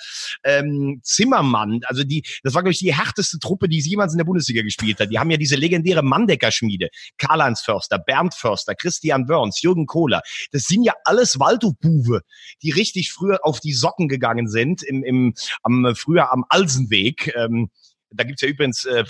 [0.45, 4.25] ähm, Zimmermann, also die, das war, glaube ich, die härteste Truppe, die jemals in der
[4.25, 5.11] Bundesliga gespielt hat.
[5.11, 10.23] Die haben ja diese legendäre Mandecker-Schmiede, Karl-Heinz Förster, Bernd Förster, Christian Wörns, Jürgen Kohler.
[10.51, 12.23] Das sind ja alles Waldhof-Buwe,
[12.63, 17.35] die richtig früher auf die Socken gegangen sind, im, im, am früher am Alsenweg.
[17.37, 17.71] Ähm,
[18.15, 19.05] da gibt's ja übrigens äh,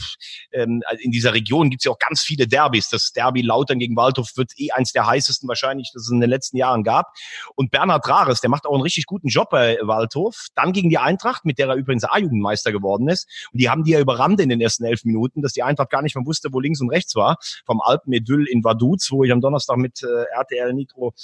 [0.52, 2.88] ähm, in dieser Region gibt's ja auch ganz viele Derbys.
[2.88, 6.30] Das Derby Lautern gegen Waldhof wird eh eins der heißesten wahrscheinlich, das es in den
[6.30, 7.12] letzten Jahren gab.
[7.54, 10.46] Und Bernhard Rares, der macht auch einen richtig guten Job bei Waldhof.
[10.54, 13.28] Dann gegen die Eintracht, mit der er übrigens A-Jugendmeister geworden ist.
[13.52, 16.02] Und die haben die ja überrannt in den ersten elf Minuten, dass die Eintracht gar
[16.02, 17.38] nicht mehr wusste, wo links und rechts war.
[17.66, 21.14] Vom Alpen-Idyll in Vaduz, wo ich am Donnerstag mit äh, RTL Nitro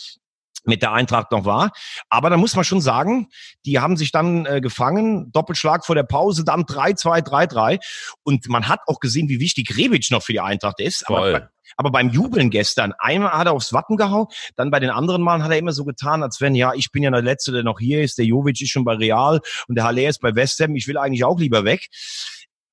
[0.68, 1.72] mit der Eintracht noch war.
[2.08, 3.28] Aber da muss man schon sagen,
[3.66, 7.78] die haben sich dann äh, gefangen, Doppelschlag vor der Pause, dann 3-2, 3-3.
[8.22, 11.08] Und man hat auch gesehen, wie wichtig Rebic noch für die Eintracht ist.
[11.08, 14.26] Aber, aber, beim Jubeln gestern, einmal hat er aufs Wappen gehauen,
[14.56, 17.02] dann bei den anderen Malen hat er immer so getan, als wenn, ja, ich bin
[17.02, 19.84] ja der Letzte, der noch hier ist, der Jovic ist schon bei Real und der
[19.84, 21.88] Haller ist bei West Ham, ich will eigentlich auch lieber weg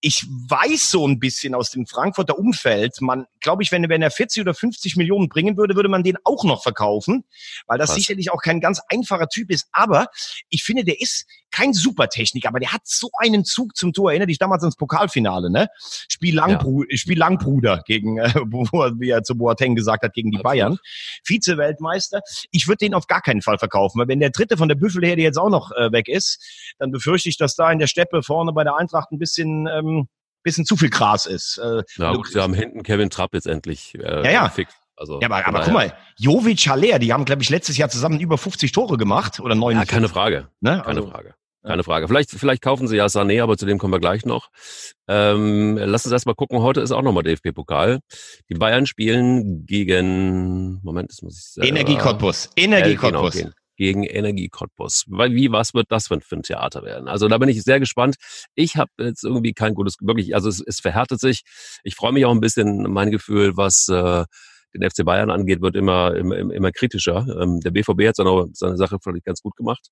[0.01, 4.11] ich weiß so ein bisschen aus dem Frankfurter Umfeld, man, glaube ich, wenn, wenn er
[4.11, 7.23] 40 oder 50 Millionen bringen würde, würde man den auch noch verkaufen,
[7.65, 7.95] weil das Was?
[7.95, 9.67] sicherlich auch kein ganz einfacher Typ ist.
[9.71, 10.07] Aber
[10.49, 14.11] ich finde, der ist kein Supertechnik, aber der hat so einen Zug zum Tor.
[14.11, 15.67] Erinnere dich damals ans Pokalfinale, ne?
[16.09, 16.97] Spiel, Langbru ja.
[16.97, 20.77] Spiel Langbruder gegen, äh, er, wie er zu Boateng gesagt hat, gegen die Bayern.
[21.23, 22.21] Vize-Weltmeister.
[22.51, 25.21] Ich würde den auf gar keinen Fall verkaufen, weil wenn der dritte von der Büffelherde
[25.21, 26.43] jetzt auch noch äh, weg ist,
[26.77, 30.07] dann befürchte ich, dass da in der Steppe vorne bei der Eintracht ein bisschen ähm,
[30.43, 31.57] bisschen zu viel Gras ist.
[31.57, 34.49] Äh, ja, gut, sie haben hinten Kevin Trapp jetzt endlich äh, ja, ja.
[34.49, 34.73] fix.
[34.97, 38.19] Also, ja, aber, aber guck mal, Jovic Haller, die haben, glaube ich, letztes Jahr zusammen
[38.19, 39.89] über 50 Tore gemacht oder 49.
[39.89, 40.47] Ja, keine Frage.
[40.61, 40.81] Ne?
[40.85, 41.35] Keine also, Frage.
[41.65, 42.07] Keine Frage.
[42.07, 44.49] Vielleicht, vielleicht kaufen sie ja Sané, aber zu dem kommen wir gleich noch.
[45.07, 46.61] Ähm, lass uns erstmal gucken.
[46.61, 47.99] Heute ist auch nochmal DFB-Pokal.
[48.49, 51.67] Die Bayern spielen gegen, Moment, das muss ich sagen.
[51.67, 52.49] Energie Cottbus.
[52.55, 53.41] Energie äh, genau, Cottbus.
[53.41, 55.05] Genau, gegen Energie Cottbus.
[55.07, 57.07] Wie, was wird das für ein, für ein Theater werden?
[57.07, 58.15] Also da bin ich sehr gespannt.
[58.53, 61.41] Ich habe jetzt irgendwie kein gutes, wirklich, also es, es verhärtet sich.
[61.83, 64.25] Ich freue mich auch ein bisschen, mein Gefühl, was äh,
[64.75, 67.25] den FC Bayern angeht, wird immer, immer, immer kritischer.
[67.41, 69.89] Ähm, der BVB hat seine, seine Sache vielleicht ganz gut gemacht.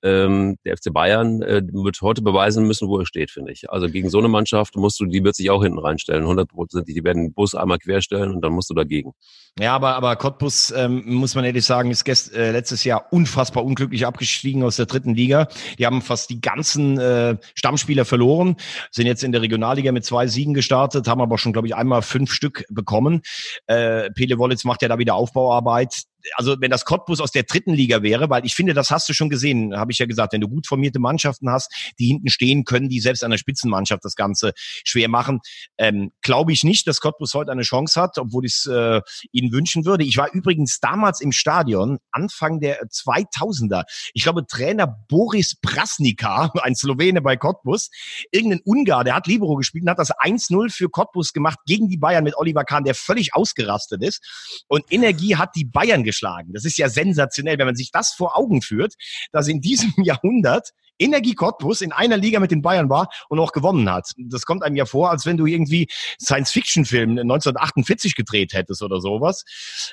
[0.00, 3.68] Ähm, der FC Bayern äh, wird heute beweisen müssen, wo er steht, finde ich.
[3.68, 6.86] Also gegen so eine Mannschaft musst du, die wird sich auch hinten reinstellen, 100 Prozent.
[6.86, 9.12] Die werden den Bus einmal querstellen und dann musst du dagegen.
[9.58, 13.64] Ja, aber, aber Cottbus, ähm, muss man ehrlich sagen, ist gest, äh, letztes Jahr unfassbar
[13.64, 15.48] unglücklich abgestiegen aus der dritten Liga.
[15.80, 18.54] Die haben fast die ganzen äh, Stammspieler verloren,
[18.92, 22.02] sind jetzt in der Regionalliga mit zwei Siegen gestartet, haben aber schon, glaube ich, einmal
[22.02, 23.22] fünf Stück bekommen.
[23.66, 26.02] Äh, Pele Wollitz macht ja da wieder Aufbauarbeit
[26.34, 29.12] also wenn das Cottbus aus der dritten Liga wäre, weil ich finde, das hast du
[29.12, 32.64] schon gesehen, habe ich ja gesagt, wenn du gut formierte Mannschaften hast, die hinten stehen
[32.64, 35.40] können, die selbst einer Spitzenmannschaft das Ganze schwer machen,
[35.78, 39.00] ähm, glaube ich nicht, dass Cottbus heute eine Chance hat, obwohl ich es äh,
[39.32, 40.04] ihnen wünschen würde.
[40.04, 43.84] Ich war übrigens damals im Stadion, Anfang der 2000er.
[44.14, 47.90] Ich glaube, Trainer Boris Prasnika, ein Slowene bei Cottbus,
[48.30, 51.96] irgendein Ungar, der hat Libero gespielt und hat das 1-0 für Cottbus gemacht gegen die
[51.96, 54.64] Bayern mit Oliver Kahn, der völlig ausgerastet ist.
[54.68, 56.52] Und Energie hat die Bayern geschlagen.
[56.52, 58.94] Das ist ja sensationell, wenn man sich das vor Augen führt,
[59.32, 63.52] dass in diesem Jahrhundert Energie Cottbus in einer Liga mit den Bayern war und auch
[63.52, 64.12] gewonnen hat.
[64.16, 65.88] Das kommt einem ja vor, als wenn du irgendwie
[66.20, 69.44] Science-Fiction-Film 1948 gedreht hättest oder sowas.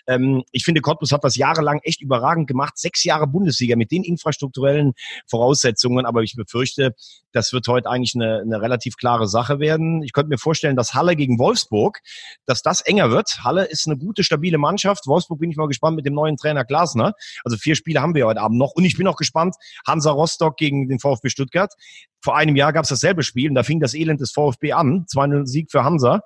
[0.07, 2.77] Ähm, ich finde, Cottbus hat das jahrelang echt überragend gemacht.
[2.77, 4.93] Sechs Jahre Bundesliga mit den infrastrukturellen
[5.27, 6.95] Voraussetzungen, aber ich befürchte,
[7.35, 10.01] das wird heute eigentlich eine, eine relativ klare Sache werden.
[10.03, 11.99] Ich könnte mir vorstellen, dass Halle gegen Wolfsburg,
[12.45, 13.43] dass das enger wird.
[13.43, 15.05] Halle ist eine gute, stabile Mannschaft.
[15.05, 17.13] Wolfsburg bin ich mal gespannt mit dem neuen Trainer Glasner.
[17.43, 18.71] Also vier Spiele haben wir heute Abend noch.
[18.71, 21.73] Und ich bin auch gespannt, Hansa Rostock gegen den VfB Stuttgart.
[22.21, 25.05] Vor einem Jahr gab es dasselbe Spiel und da fing das Elend des VfB an.
[25.05, 26.21] 2-0 Sieg für Hansa.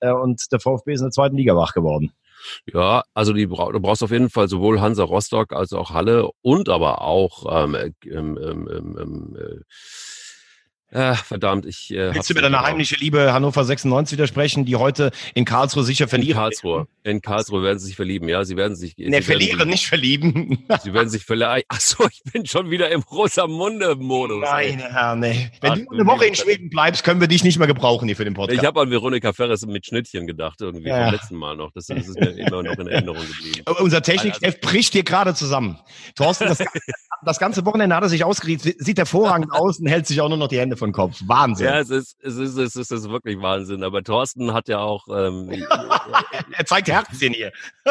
[0.00, 2.12] Äh, und der VfB ist in der zweiten Liga wach geworden.
[2.66, 6.68] Ja, also die, du brauchst auf jeden Fall sowohl Hansa Rostock als auch Halle und
[6.68, 7.74] aber auch ähm,
[8.04, 9.60] ähm, ähm, ähm äh,
[10.96, 11.92] Ach, verdammt, ich.
[11.92, 16.06] Äh, Willst du mir deine heimliche Liebe Hannover 96 widersprechen, die heute in Karlsruhe sicher
[16.06, 16.36] verlieren?
[16.36, 16.86] In Karlsruhe.
[17.02, 18.44] In Karlsruhe werden sie sich verlieben, ja.
[18.44, 18.96] Sie werden sich.
[18.96, 20.64] Ne, verlieren, sich, nicht verlieben.
[20.82, 21.64] Sie werden sich verleihen.
[21.68, 24.42] Ach so, ich bin schon wieder im Rosamunde-Modus.
[24.42, 25.50] Nein, Herr, nee.
[25.60, 28.16] Wenn Ach, du eine Woche in Schweden bleibst, können wir dich nicht mehr gebrauchen hier
[28.16, 28.60] für den Podcast.
[28.60, 31.04] Ich habe an Veronika Ferres mit Schnittchen gedacht, irgendwie ja.
[31.04, 31.72] vom letzten Mal noch.
[31.72, 33.64] Das, das ist mir immer noch in Erinnerung geblieben.
[33.80, 35.78] Unser Technikchef also, bricht hier gerade zusammen.
[36.14, 36.58] Thorsten, das,
[37.24, 40.38] das ganze Wochenende hat er sich ausgerichtet, sieht hervorragend aus und hält sich auch nur
[40.38, 41.20] noch die Hände von Kopf.
[41.26, 41.66] Wahnsinn.
[41.66, 43.82] Ja, es ist, es ist, es ist, es ist wirklich Wahnsinn.
[43.82, 45.06] Aber Thorsten hat ja auch.
[45.08, 45.50] Ähm,
[46.52, 47.52] er zeigt Herzchen hier.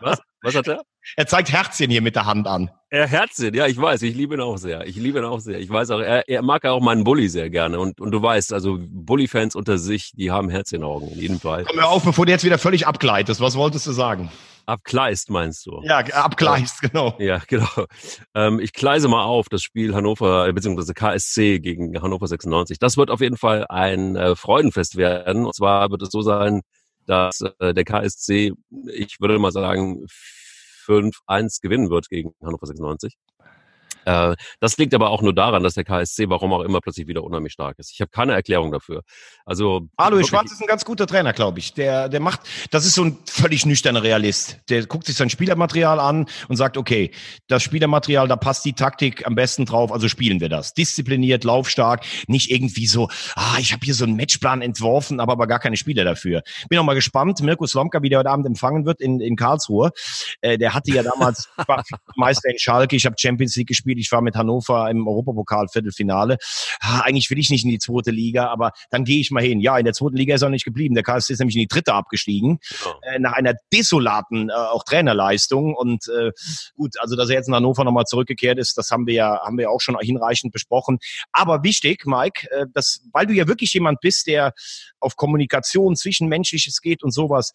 [0.00, 0.20] Was?
[0.42, 0.82] Was hat er?
[1.16, 2.70] Er zeigt Herzchen hier mit der Hand an.
[2.88, 4.86] Er Herzchen, ja, ich weiß, ich liebe ihn auch sehr.
[4.86, 5.58] Ich liebe ihn auch sehr.
[5.58, 7.78] Ich weiß auch, er, er mag auch meinen Bully sehr gerne.
[7.78, 11.64] Und, und du weißt, also Bully-Fans unter sich, die haben Herzchenaugen, in jedem Fall.
[11.64, 13.40] Komm mir auf, bevor du jetzt wieder völlig abgleitest.
[13.40, 14.30] Was wolltest du sagen?
[14.70, 15.80] Abkleist meinst du?
[15.82, 17.16] Ja, abkleist, genau.
[17.18, 17.86] Ja, genau.
[18.34, 22.78] Ähm, ich kleise mal auf das Spiel Hannover, äh, beziehungsweise KSC gegen Hannover 96.
[22.78, 25.44] Das wird auf jeden Fall ein äh, Freudenfest werden.
[25.44, 26.60] Und zwar wird es so sein,
[27.06, 28.52] dass äh, der KSC,
[28.92, 30.06] ich würde mal sagen,
[30.86, 33.16] 5-1 gewinnen wird gegen Hannover 96.
[34.04, 37.24] Äh, das liegt aber auch nur daran, dass der KSC, warum auch immer, plötzlich wieder
[37.24, 37.90] unheimlich stark ist.
[37.92, 39.02] Ich habe keine Erklärung dafür.
[39.44, 41.74] Also Alois Schwarz ist ein ganz guter Trainer, glaube ich.
[41.74, 44.58] Der, der macht, das ist so ein völlig nüchterner Realist.
[44.68, 47.10] Der guckt sich sein Spielermaterial an und sagt, okay,
[47.48, 50.74] das Spielermaterial, da passt die Taktik am besten drauf, also spielen wir das.
[50.74, 55.46] Diszipliniert, laufstark, nicht irgendwie so, ah, ich habe hier so einen Matchplan entworfen, aber aber
[55.46, 56.42] gar keine Spieler dafür.
[56.68, 59.90] Bin auch mal gespannt, Mirko Slomka, wie der heute Abend empfangen wird in, in Karlsruhe.
[60.42, 61.48] Äh, der hatte ja damals
[62.16, 66.38] Meister in Schalke, ich habe Champions League gespielt, ich war mit Hannover im Europapokal-Viertelfinale.
[66.80, 69.60] Ah, eigentlich will ich nicht in die zweite Liga, aber dann gehe ich mal hin.
[69.60, 70.94] Ja, in der zweiten Liga ist er nicht geblieben.
[70.94, 72.58] Der KSC ist nämlich in die dritte abgestiegen.
[72.84, 72.90] Oh.
[73.02, 75.74] Äh, nach einer desolaten äh, auch Trainerleistung.
[75.74, 76.32] Und äh,
[76.76, 79.58] gut, also dass er jetzt in Hannover nochmal zurückgekehrt ist, das haben wir ja, haben
[79.58, 80.98] wir auch schon hinreichend besprochen.
[81.32, 84.52] Aber wichtig, Mike, äh, dass, weil du ja wirklich jemand bist, der
[85.00, 87.52] auf Kommunikation, Zwischenmenschliches geht und sowas,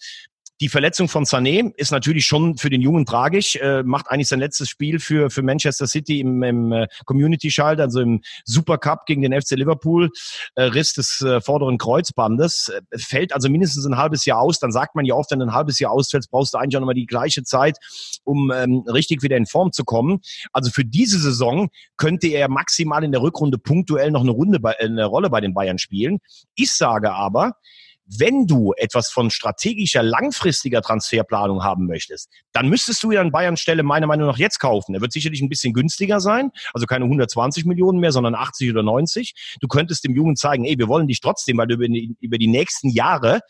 [0.62, 3.58] Die Verletzung von Sané ist natürlich schon für den Jungen tragisch.
[3.58, 7.82] Äh, macht eigentlich sein letztes Spiel für, für Manchester City im, im äh, Community Shield,
[7.82, 10.10] also im Supercup gegen den FC Liverpool.
[10.56, 12.70] Äh, Riss des äh, vorderen Kreuzbandes.
[12.70, 14.60] Äh, fällt also mindestens ein halbes Jahr aus.
[14.60, 16.96] Dann sagt man ja oft, wenn ein halbes Jahr ausfällt, brauchst du eigentlich auch nochmal
[16.96, 17.78] die gleiche Zeit,
[18.24, 20.22] um ähm, richtig wieder in Form zu kommen.
[20.54, 24.72] Also für diese Saison könnte er maximal in der Rückrunde punktuell noch eine Runde bei,
[24.74, 26.20] äh, eine Rolle bei den Bayern spielen.
[26.56, 27.58] Ich sage aber,
[28.06, 33.58] wenn du etwas von strategischer, langfristiger Transferplanung haben möchtest, dann müsstest du ja an Bayern
[33.58, 34.94] Stelle meiner Meinung nach jetzt kaufen.
[34.94, 38.84] Er wird sicherlich ein bisschen günstiger sein, also keine 120 Millionen mehr, sondern 80 oder
[38.84, 39.58] 90.
[39.60, 42.38] Du könntest dem Jungen zeigen, ey, wir wollen dich trotzdem, weil du über die, über
[42.38, 43.41] die nächsten Jahre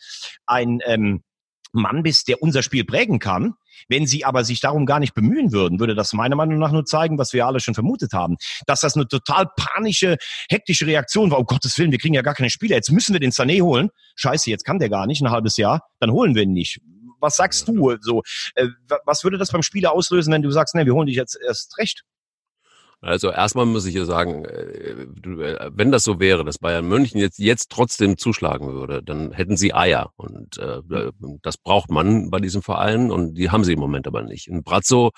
[0.46, 1.22] ein ähm,
[1.72, 3.54] Mann bist, der unser Spiel prägen kann.
[3.88, 6.84] Wenn sie aber sich darum gar nicht bemühen würden, würde das meiner Meinung nach nur
[6.84, 8.36] zeigen, was wir alle schon vermutet haben.
[8.66, 10.16] Dass das eine total panische,
[10.48, 11.38] hektische Reaktion war.
[11.38, 12.76] Oh Gottes Willen, wir kriegen ja gar keine Spieler.
[12.76, 13.90] Jetzt müssen wir den Sané holen.
[14.16, 15.82] Scheiße, jetzt kann der gar nicht, ein halbes Jahr.
[16.00, 16.80] Dann holen wir ihn nicht.
[17.20, 17.96] Was sagst du?
[18.00, 18.22] So,
[18.54, 18.68] äh,
[19.04, 21.78] was würde das beim Spieler auslösen, wenn du sagst, ne, wir holen dich jetzt erst
[21.78, 22.02] recht?
[23.02, 27.20] Also erstmal muss ich ja sagen, äh, äh, wenn das so wäre, dass Bayern München
[27.20, 30.10] jetzt, jetzt trotzdem zuschlagen würde, dann hätten sie Eier.
[30.16, 30.80] Und äh,
[31.42, 34.48] das braucht man bei diesem Verein und die haben sie im Moment aber nicht.
[34.48, 35.10] Und Brazzo,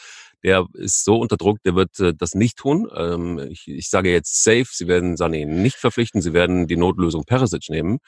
[0.42, 2.88] der ist so unter Druck, der wird äh, das nicht tun.
[2.94, 7.24] Ähm, ich, ich sage jetzt safe, sie werden Sané nicht verpflichten, sie werden die Notlösung
[7.24, 7.98] Perisic nehmen.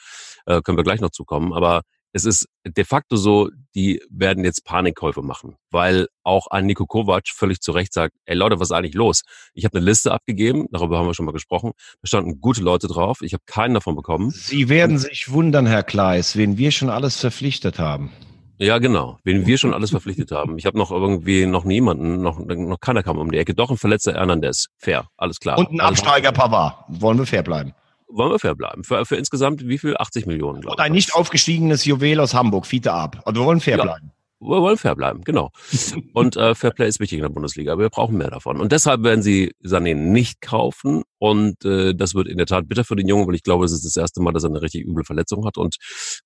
[0.46, 1.52] Äh, können wir gleich noch zukommen.
[1.52, 6.86] Aber es ist de facto so, die werden jetzt Panikkäufe machen, weil auch ein Niko
[6.86, 9.22] Kovac völlig zu Recht sagt, ey Leute, was ist eigentlich los?
[9.54, 12.88] Ich habe eine Liste abgegeben, darüber haben wir schon mal gesprochen, da standen gute Leute
[12.88, 14.30] drauf, ich habe keinen davon bekommen.
[14.30, 18.10] Sie werden sich wundern, Herr Kleis, wen wir schon alles verpflichtet haben.
[18.58, 19.18] Ja, genau.
[19.24, 20.58] Wen wir schon alles verpflichtet haben.
[20.58, 23.54] Ich habe noch irgendwie noch niemanden, noch, noch keiner kam um die Ecke.
[23.54, 24.66] Doch ein verletzter Hernandez.
[24.76, 25.56] Fair, alles klar.
[25.56, 26.84] Und ein Absteiger Pavard.
[26.88, 27.72] Wollen wir fair bleiben
[28.12, 28.84] wollen wir fair bleiben.
[28.84, 29.96] Für, für insgesamt wie viel?
[29.96, 30.78] 80 Millionen, glaube ich.
[30.78, 33.22] Und ein nicht aufgestiegenes Juwel aus Hamburg, Fiete ab.
[33.24, 33.84] Und wir wollen fair ja.
[33.84, 34.12] bleiben.
[34.42, 35.50] Wir wollen fair bleiben, genau.
[36.14, 38.58] Und äh, Fairplay ist wichtig in der Bundesliga, aber wir brauchen mehr davon.
[38.58, 41.02] Und deshalb werden sie Sané nicht kaufen.
[41.18, 43.72] Und äh, das wird in der Tat bitter für den Jungen, weil ich glaube, es
[43.72, 45.58] ist das erste Mal, dass er eine richtig üble Verletzung hat.
[45.58, 45.76] Und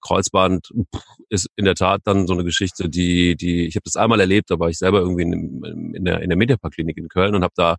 [0.01, 0.73] Kreuzband
[1.29, 4.49] ist in der Tat dann so eine Geschichte, die, die ich habe das einmal erlebt,
[4.49, 7.55] da war ich selber irgendwie in, in der, in der Mediapark-Klinik in Köln und habe
[7.57, 7.77] da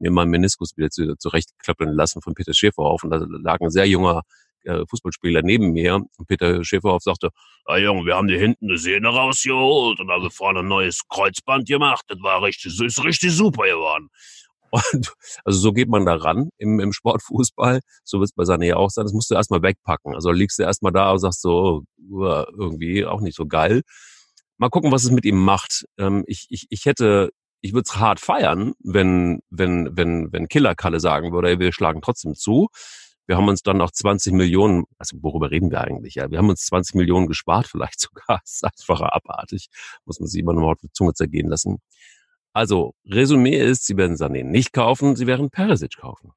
[0.00, 3.04] mir meinen Meniskus wieder zurechtklappeln lassen von Peter Schäferhoff.
[3.04, 4.22] Und da lag ein sehr junger
[4.64, 5.94] äh, Fußballspieler neben mir.
[5.94, 7.30] Und Peter Schäferhoff sagte,
[7.66, 11.66] ah Junge, wir haben dir hinten eine Sehne rausgeholt und haben vorne ein neues Kreuzband
[11.66, 12.04] gemacht.
[12.08, 14.08] Das war richtig, ist richtig super geworden.
[14.92, 15.12] Und
[15.44, 17.80] also so geht man da ran im, im Sportfußball.
[18.04, 19.04] So wird es bei Sané auch sein.
[19.04, 20.14] Das musst du erstmal wegpacken.
[20.14, 23.82] Also liegst du erstmal da und sagst so, irgendwie auch nicht so geil.
[24.58, 25.86] Mal gucken, was es mit ihm macht.
[25.98, 27.30] Ähm, ich, ich, ich hätte,
[27.60, 32.00] ich würde es hart feiern, wenn, wenn, wenn, wenn Killer Kalle sagen würde, wir schlagen
[32.02, 32.68] trotzdem zu.
[33.26, 36.16] Wir haben uns dann noch 20 Millionen, also worüber reden wir eigentlich?
[36.16, 38.40] Ja, wir haben uns 20 Millionen gespart, vielleicht sogar.
[38.42, 39.68] Das ist einfach abartig.
[40.04, 41.78] Muss man sich immer noch auf die Zunge zergehen lassen.
[42.52, 46.32] Also, Resümee ist, Sie werden Sané nicht kaufen, Sie werden Perisic kaufen.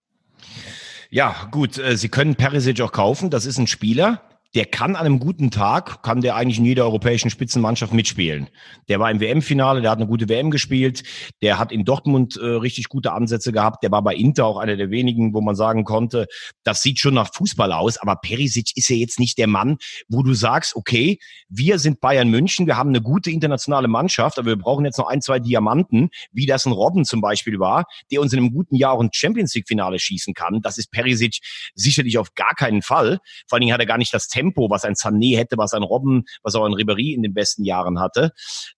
[1.09, 3.31] Ja, gut, äh, Sie können Perisic auch kaufen.
[3.31, 4.21] Das ist ein Spieler,
[4.55, 8.49] der kann an einem guten Tag, kann der eigentlich in jeder europäischen Spitzenmannschaft mitspielen.
[8.87, 11.03] Der war im WM-Finale, der hat eine gute WM gespielt,
[11.41, 14.77] der hat in Dortmund äh, richtig gute Ansätze gehabt, der war bei Inter auch einer
[14.77, 16.27] der wenigen, wo man sagen konnte,
[16.63, 20.21] das sieht schon nach Fußball aus, aber Perisic ist ja jetzt nicht der Mann, wo
[20.21, 21.17] du sagst, okay,
[21.49, 25.07] wir sind Bayern München, wir haben eine gute internationale Mannschaft, aber wir brauchen jetzt noch
[25.07, 28.75] ein, zwei Diamanten, wie das ein Robben zum Beispiel war, der uns in einem guten
[28.75, 30.61] Jahr auch ein Champions League-Finale schießen kann.
[30.61, 31.39] Das ist Perisic
[31.73, 33.19] sicherlich auf gar keinen Fall.
[33.47, 35.73] Vor allen Dingen hat er gar nicht das Tempo Tempo, was ein Sané hätte, was
[35.73, 38.31] ein Robben, was auch ein Ribéry in den besten Jahren hatte.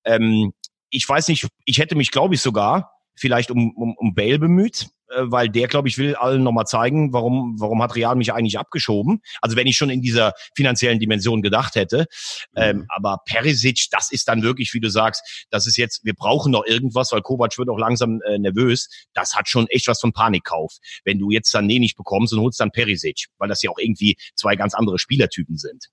[0.03, 0.53] Ähm,
[0.89, 4.87] ich weiß nicht, ich hätte mich, glaube ich, sogar vielleicht um, um, um Bale bemüht,
[5.15, 9.21] weil der, glaube ich, will allen nochmal zeigen, warum, warum hat Real mich eigentlich abgeschoben.
[9.41, 12.07] Also wenn ich schon in dieser finanziellen Dimension gedacht hätte.
[12.53, 12.61] Mhm.
[12.61, 16.51] Ähm, aber Perisic, das ist dann wirklich, wie du sagst, das ist jetzt, wir brauchen
[16.51, 18.89] noch irgendwas, weil Kovac wird auch langsam äh, nervös.
[19.13, 20.73] Das hat schon echt was von Panikkauf.
[21.03, 24.17] Wenn du jetzt Sané nicht bekommst und holst dann Perisic, weil das ja auch irgendwie
[24.35, 25.89] zwei ganz andere Spielertypen sind.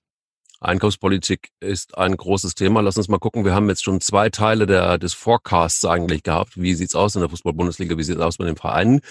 [0.63, 2.81] Einkaufspolitik ist ein großes Thema.
[2.81, 3.43] Lass uns mal gucken.
[3.43, 6.53] Wir haben jetzt schon zwei Teile der, des Forecasts eigentlich gehabt.
[6.55, 7.97] Wie sieht's aus in der Fußball-Bundesliga?
[7.97, 9.01] Wie sieht's aus mit den Vereinen?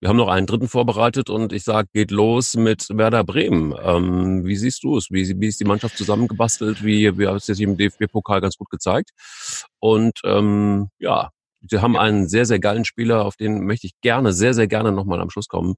[0.00, 3.74] Wir haben noch einen dritten vorbereitet und ich sage, geht los mit Werder Bremen.
[3.82, 5.10] Ähm, wie siehst du es?
[5.10, 6.82] Wie, wie ist die Mannschaft zusammengebastelt?
[6.82, 9.10] Wie, wie hat es sich im DFB-Pokal ganz gut gezeigt?
[9.80, 11.30] Und ähm, ja,
[11.68, 14.92] sie haben einen sehr, sehr geilen Spieler, auf den möchte ich gerne, sehr, sehr gerne
[14.92, 15.74] nochmal am Schluss kommen,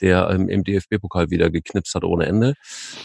[0.00, 2.54] der ähm, im DFB-Pokal wieder geknipst hat ohne Ende.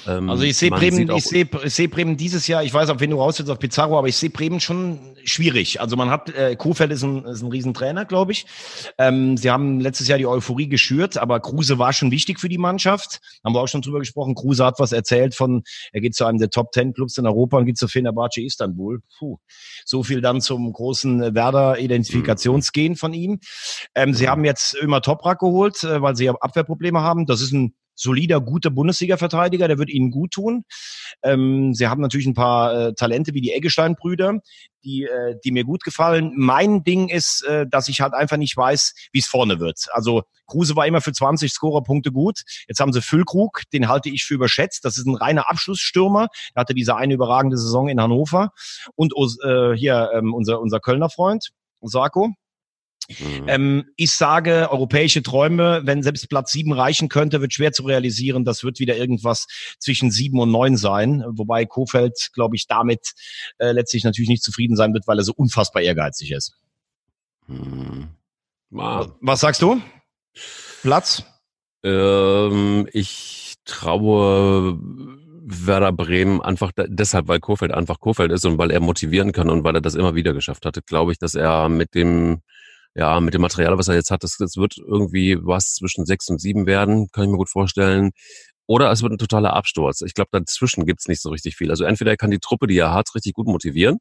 [0.07, 2.99] Ähm, also ich sehe Bremen, ich sehe, ich sehe Bremen dieses Jahr, ich weiß auch,
[2.99, 5.81] wenn du raus willst auf Pizarro, aber ich sehe Bremen schon schwierig.
[5.81, 8.45] Also man hat, äh, Kofeld ist ein, ist ein Riesentrainer, glaube ich.
[8.97, 12.57] Ähm, sie haben letztes Jahr die Euphorie geschürt, aber Kruse war schon wichtig für die
[12.57, 13.19] Mannschaft.
[13.43, 14.35] Haben wir auch schon drüber gesprochen.
[14.35, 17.57] Kruse hat was erzählt von, er geht zu einem der Top Ten Clubs in Europa
[17.57, 19.01] und geht zu Fenerbahce Istanbul.
[19.17, 19.37] Puh.
[19.85, 21.33] So viel dann zum großen
[22.21, 23.39] Werder-Identifikationsgehen von ihm.
[23.95, 27.25] Ähm, sie haben jetzt immer Toprak geholt, äh, weil sie Abwehrprobleme haben.
[27.25, 30.63] Das ist ein solider, guter Bundesliga-Verteidiger, der wird ihnen gut tun.
[31.23, 34.39] Ähm, sie haben natürlich ein paar äh, Talente wie die Eggestein-Brüder,
[34.83, 36.33] die, äh, die mir gut gefallen.
[36.35, 39.85] Mein Ding ist, äh, dass ich halt einfach nicht weiß, wie es vorne wird.
[39.91, 42.41] Also Kruse war immer für 20 Scorerpunkte gut.
[42.67, 44.83] Jetzt haben sie Füllkrug, den halte ich für überschätzt.
[44.83, 46.27] Das ist ein reiner Abschlussstürmer.
[46.55, 48.51] Er hatte diese eine überragende Saison in Hannover.
[48.95, 52.33] Und äh, hier ähm, unser, unser Kölner Freund, Osako.
[53.19, 53.47] Mhm.
[53.47, 58.45] Ähm, ich sage, europäische Träume, wenn selbst Platz sieben reichen könnte, wird schwer zu realisieren.
[58.45, 59.47] Das wird wieder irgendwas
[59.79, 61.23] zwischen sieben und neun sein.
[61.27, 63.13] Wobei Kofeld, glaube ich, damit
[63.57, 66.53] äh, letztlich natürlich nicht zufrieden sein wird, weil er so unfassbar ehrgeizig ist.
[67.47, 68.09] Mhm.
[68.69, 69.11] Wow.
[69.19, 69.81] Was sagst du?
[70.81, 71.23] Platz?
[71.83, 74.79] Ähm, ich traue
[75.51, 79.63] Werder Bremen einfach deshalb, weil Kofeld einfach Kofeld ist und weil er motivieren kann und
[79.63, 82.41] weil er das immer wieder geschafft hatte, glaube ich, dass er mit dem
[82.95, 86.27] ja, mit dem Material, was er jetzt hat, das, das wird irgendwie was zwischen sechs
[86.29, 88.11] und sieben werden, kann ich mir gut vorstellen.
[88.71, 89.99] Oder es wird ein totaler Absturz.
[89.99, 91.71] Ich glaube, dazwischen gibt's nicht so richtig viel.
[91.71, 93.97] Also entweder kann die Truppe, die er hat, richtig gut motivieren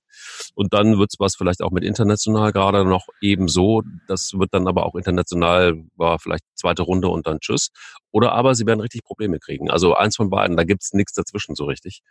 [0.54, 3.82] und dann wird's was vielleicht auch mit international gerade noch ebenso.
[4.06, 7.72] Das wird dann aber auch international, war vielleicht zweite Runde und dann tschüss.
[8.12, 9.72] Oder aber sie werden richtig Probleme kriegen.
[9.72, 12.02] Also eins von beiden, da gibt's nichts dazwischen so richtig.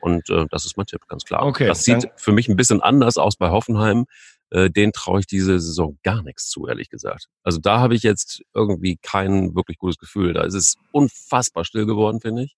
[0.00, 1.44] Und äh, das ist mein Tipp, ganz klar.
[1.44, 4.06] Okay, das sieht für mich ein bisschen anders aus bei Hoffenheim
[4.50, 7.28] äh, den traue ich diese Saison gar nichts zu, ehrlich gesagt.
[7.42, 10.34] Also da habe ich jetzt irgendwie kein wirklich gutes Gefühl.
[10.34, 12.56] Da ist es unfassbar still geworden, finde ich.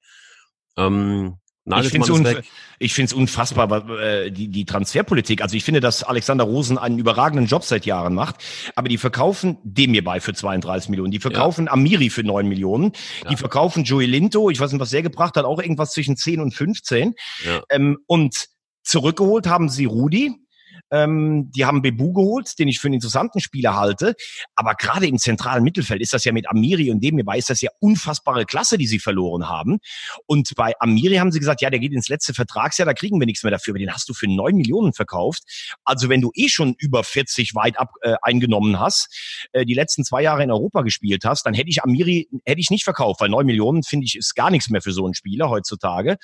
[0.77, 1.37] Ähm,
[1.77, 2.07] ich finde
[3.11, 5.43] es unf unfassbar, äh, die, die Transferpolitik.
[5.43, 8.37] Also ich finde, dass Alexander Rosen einen überragenden Job seit Jahren macht,
[8.75, 11.11] aber die verkaufen dem mir bei für 32 Millionen.
[11.11, 11.73] Die verkaufen ja.
[11.73, 12.93] Amiri für 9 Millionen.
[13.23, 13.31] Ja.
[13.31, 16.41] Die verkaufen Joey Linto, ich weiß nicht, was der gebracht hat, auch irgendwas zwischen 10
[16.41, 17.15] und 15.
[17.45, 17.63] Ja.
[17.71, 18.47] Ähm, und
[18.83, 20.35] zurückgeholt haben sie Rudi,
[20.91, 24.15] ähm, die haben Bebu geholt, den ich für einen interessanten Spieler halte.
[24.55, 27.61] Aber gerade im zentralen Mittelfeld ist das ja mit Amiri und dem hierbei ist das
[27.61, 29.79] ja unfassbare Klasse, die sie verloren haben.
[30.27, 33.27] Und bei Amiri haben sie gesagt, ja, der geht ins letzte Vertragsjahr, da kriegen wir
[33.27, 33.73] nichts mehr dafür.
[33.73, 35.43] Aber den hast du für neun Millionen verkauft.
[35.85, 40.05] Also wenn du eh schon über 40 weit ab äh, eingenommen hast, äh, die letzten
[40.05, 43.29] zwei Jahre in Europa gespielt hast, dann hätte ich Amiri hätte ich nicht verkauft, weil
[43.29, 46.17] neun Millionen finde ich ist gar nichts mehr für so einen Spieler heutzutage.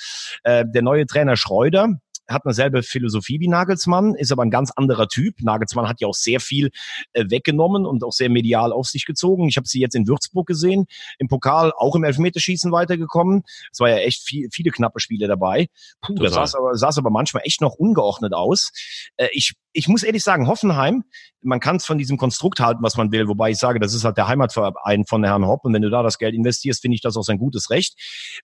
[0.42, 4.70] Äh, der neue Trainer Schreuder, hat eine selbe Philosophie wie Nagelsmann, ist aber ein ganz
[4.70, 5.42] anderer Typ.
[5.42, 6.70] Nagelsmann hat ja auch sehr viel
[7.12, 9.48] äh, weggenommen und auch sehr medial auf sich gezogen.
[9.48, 10.86] Ich habe sie jetzt in Würzburg gesehen,
[11.18, 13.42] im Pokal auch im Elfmeterschießen weitergekommen.
[13.72, 15.68] Es war ja echt viel, viele knappe Spiele dabei.
[16.00, 18.72] Puh, da sah aber, sah aber manchmal echt noch ungeordnet aus.
[19.16, 21.04] Äh, ich ich muss ehrlich sagen, Hoffenheim,
[21.42, 24.04] man kann es von diesem Konstrukt halten, was man will, wobei ich sage, das ist
[24.04, 27.02] halt der Heimatverein von Herrn Hopp und wenn du da das Geld investierst, finde ich
[27.02, 27.98] das auch sein gutes Recht.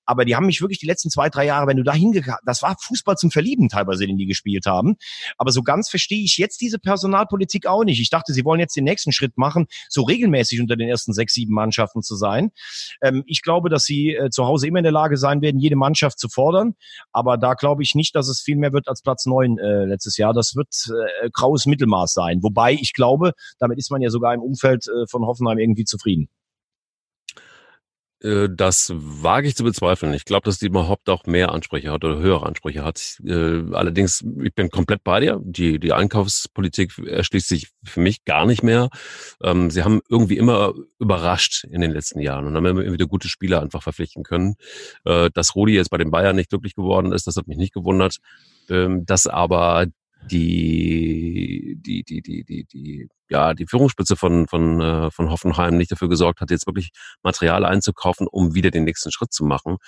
[0.05, 2.63] Aber die haben mich wirklich die letzten zwei, drei Jahre, wenn du da hingegangen, das
[2.63, 4.97] war Fußball zum Verlieben teilweise, den die gespielt haben.
[5.39, 8.01] Aber so ganz verstehe ich jetzt diese Personalpolitik auch nicht.
[8.01, 11.33] Ich dachte, sie wollen jetzt den nächsten Schritt machen, so regelmäßig unter den ersten sechs,
[11.35, 12.51] sieben Mannschaften zu sein.
[13.03, 15.77] Ähm, ich glaube, dass sie äh, zu Hause immer in der Lage sein werden, jede
[15.77, 16.75] Mannschaft zu fordern.
[17.13, 20.17] Aber da glaube ich nicht, dass es viel mehr wird als Platz neun äh, letztes
[20.17, 20.35] Jahr.
[20.35, 22.43] Das wird äh, äh, graues Mittelmaß sein.
[22.43, 26.29] Wobei ich glaube, damit ist man ja sogar im Umfeld äh, von Hoffenheim irgendwie zufrieden.
[28.23, 30.13] Äh, das wage ich zu bezweifeln.
[30.13, 33.19] Ich glaube, dass die überhaupt auch mehr Ansprüche hat oder höhere Ansprüche hat.
[33.25, 35.41] Allerdings, ich bin komplett bei dir.
[35.43, 38.91] Die, die Einkaufspolitik erschließt sich für mich gar nicht mehr.
[39.43, 43.29] Ähm, sie haben irgendwie immer überrascht in den letzten Jahren und haben immer wieder gute
[43.29, 44.57] Spieler einfach verpflichten können.
[45.05, 48.19] Dass Rudi jetzt bei den Bayern nicht glücklich geworden ist, das hat mich nicht gewundert.
[48.71, 49.87] Ähm, dass aber
[50.29, 55.93] die, die, die, die, die, die, ja, die Führungsspitze von, von, äh, von Hoffenheim nicht
[55.93, 56.91] dafür gesorgt hat, jetzt wirklich
[57.23, 59.79] Material einzukaufen, um wieder den nächsten Schritt zu machen.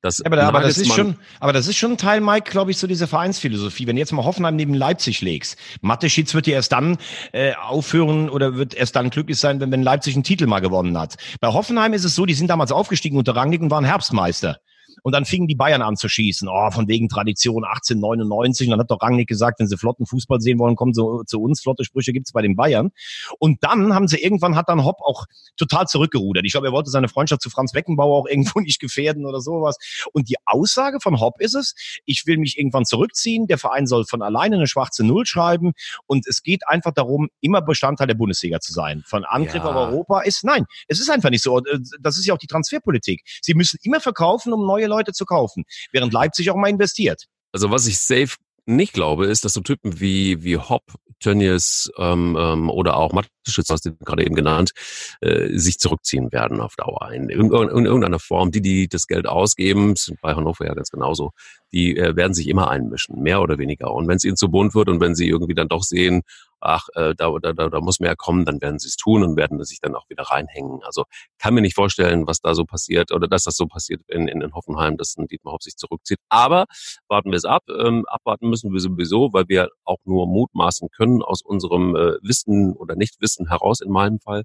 [0.00, 2.78] Das aber, aber, das ist schon, aber das ist schon ein Teil, Mike, glaube ich,
[2.78, 3.88] so diese Vereinsphilosophie.
[3.88, 6.98] Wenn du jetzt mal Hoffenheim neben Leipzig legst, Mathe-Schitz wird ja erst dann
[7.32, 10.96] äh, aufhören oder wird erst dann glücklich sein, wenn, wenn Leipzig einen Titel mal gewonnen
[10.96, 11.16] hat.
[11.40, 14.60] Bei Hoffenheim ist es so, die sind damals aufgestiegen unter Rangnick und waren Herbstmeister.
[15.02, 16.48] Und dann fingen die Bayern an zu schießen.
[16.48, 18.66] Oh, von wegen Tradition 1899.
[18.66, 21.40] Und dann hat doch Rangnick gesagt, wenn sie flotten Fußball sehen wollen, kommen sie zu
[21.40, 21.60] uns.
[21.60, 22.90] Flotte Sprüche gibt's bei den Bayern.
[23.38, 26.44] Und dann haben sie irgendwann, hat dann Hopp auch total zurückgerudert.
[26.44, 29.76] Ich glaube, er wollte seine Freundschaft zu Franz Beckenbauer auch irgendwo nicht gefährden oder sowas.
[30.12, 33.46] Und die Aussage von Hopp ist es, ich will mich irgendwann zurückziehen.
[33.46, 35.72] Der Verein soll von alleine eine schwarze Null schreiben.
[36.06, 39.02] Und es geht einfach darum, immer Bestandteil der Bundesliga zu sein.
[39.06, 39.64] Von Angriff ja.
[39.64, 41.60] auf Europa ist, nein, es ist einfach nicht so.
[42.00, 43.22] Das ist ja auch die Transferpolitik.
[43.42, 45.64] Sie müssen immer verkaufen, um neue Leute zu kaufen.
[45.92, 47.24] Während Leipzig auch mal investiert.
[47.52, 50.82] Also was ich safe nicht glaube, ist, dass so Typen wie, wie Hopp,
[51.20, 54.72] Tönnies ähm, ähm, oder auch Mateschitz, hast du gerade eben genannt,
[55.20, 58.50] äh, sich zurückziehen werden auf Dauer in, in, in irgendeiner Form.
[58.50, 61.30] Die, die das Geld ausgeben, sind bei Hannover ja ganz genauso,
[61.72, 63.92] die äh, werden sich immer einmischen, mehr oder weniger.
[63.92, 66.22] Und wenn es ihnen zu bunt wird und wenn sie irgendwie dann doch sehen,
[66.60, 69.62] ach, äh, da, da, da muss mehr kommen, dann werden sie es tun und werden
[69.64, 70.80] sich dann auch wieder reinhängen.
[70.82, 71.04] Also
[71.38, 74.40] kann mir nicht vorstellen, was da so passiert oder dass das so passiert in, in,
[74.40, 76.18] in Hoffenheim, dass ein Dietmar Hopp sich zurückzieht.
[76.28, 76.66] Aber
[77.08, 77.62] warten wir es ab.
[77.68, 82.74] Ähm, abwarten müssen wir sowieso, weil wir auch nur mutmaßen können aus unserem äh, Wissen
[82.74, 84.44] oder Nichtwissen heraus in meinem Fall.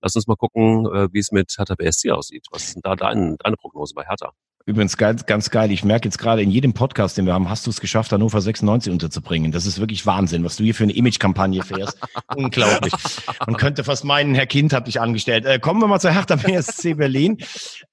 [0.00, 2.46] Lass uns mal gucken, äh, wie es mit Hertha BSC aussieht.
[2.50, 4.32] Was ist denn da dein, deine Prognose bei Hertha?
[4.66, 5.70] Übrigens ganz, ganz geil.
[5.72, 8.40] Ich merke jetzt gerade in jedem Podcast, den wir haben, hast du es geschafft, Hannover
[8.40, 9.52] 96 unterzubringen.
[9.52, 11.98] Das ist wirklich Wahnsinn, was du hier für eine Image-Kampagne fährst.
[12.34, 12.94] Unglaublich.
[13.46, 15.44] Man könnte fast meinen, Herr Kind hat dich angestellt.
[15.44, 17.36] Äh, kommen wir mal zur Hertha BSC Berlin.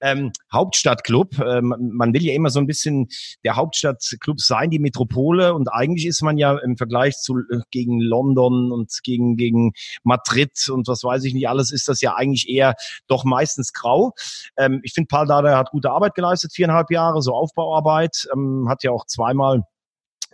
[0.00, 1.38] Ähm, Hauptstadtclub.
[1.40, 3.08] Ähm, man will ja immer so ein bisschen
[3.44, 5.52] der Hauptstadtclub sein, die Metropole.
[5.52, 9.72] Und eigentlich ist man ja im Vergleich zu äh, gegen London und gegen gegen
[10.04, 12.74] Madrid und was weiß ich nicht alles, ist das ja eigentlich eher
[13.08, 14.12] doch meistens grau.
[14.56, 18.84] Ähm, ich finde, Paul Dada hat gute Arbeit geleistet viereinhalb Jahre, so Aufbauarbeit, ähm, hat
[18.84, 19.64] ja auch zweimal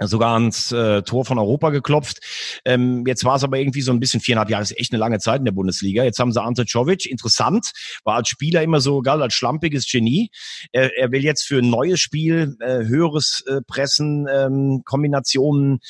[0.01, 2.21] sogar ans äh, Tor von Europa geklopft.
[2.65, 5.19] Ähm, jetzt war es aber irgendwie so ein bisschen viereinhalb Jahre, ist echt eine lange
[5.19, 6.05] Zeit in der Bundesliga.
[6.05, 7.73] Jetzt haben sie Ante Czovic, interessant,
[8.05, 10.31] war als Spieler immer so galt als schlampiges Genie.
[10.73, 15.81] Er, er will jetzt für ein neues Spiel äh, höheres äh, Pressen, ähm, Kombinationen,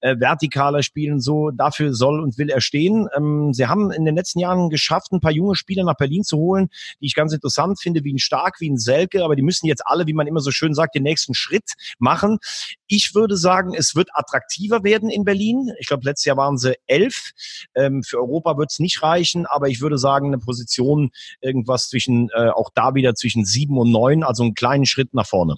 [0.00, 1.50] äh, vertikaler Spielen so.
[1.50, 3.08] Dafür soll und will er stehen.
[3.16, 6.36] Ähm, sie haben in den letzten Jahren geschafft, ein paar junge Spieler nach Berlin zu
[6.36, 6.68] holen,
[7.00, 9.82] die ich ganz interessant finde, wie ein Stark, wie ein Selke, aber die müssen jetzt
[9.86, 12.38] alle, wie man immer so schön sagt, den nächsten Schritt machen.
[12.86, 15.72] Ich würde sagen, sagen, es wird attraktiver werden in Berlin.
[15.78, 17.32] Ich glaube, letztes Jahr waren sie elf.
[17.74, 22.28] Ähm, für Europa wird es nicht reichen, aber ich würde sagen, eine Position irgendwas zwischen,
[22.34, 25.56] äh, auch da wieder zwischen sieben und neun, also einen kleinen Schritt nach vorne.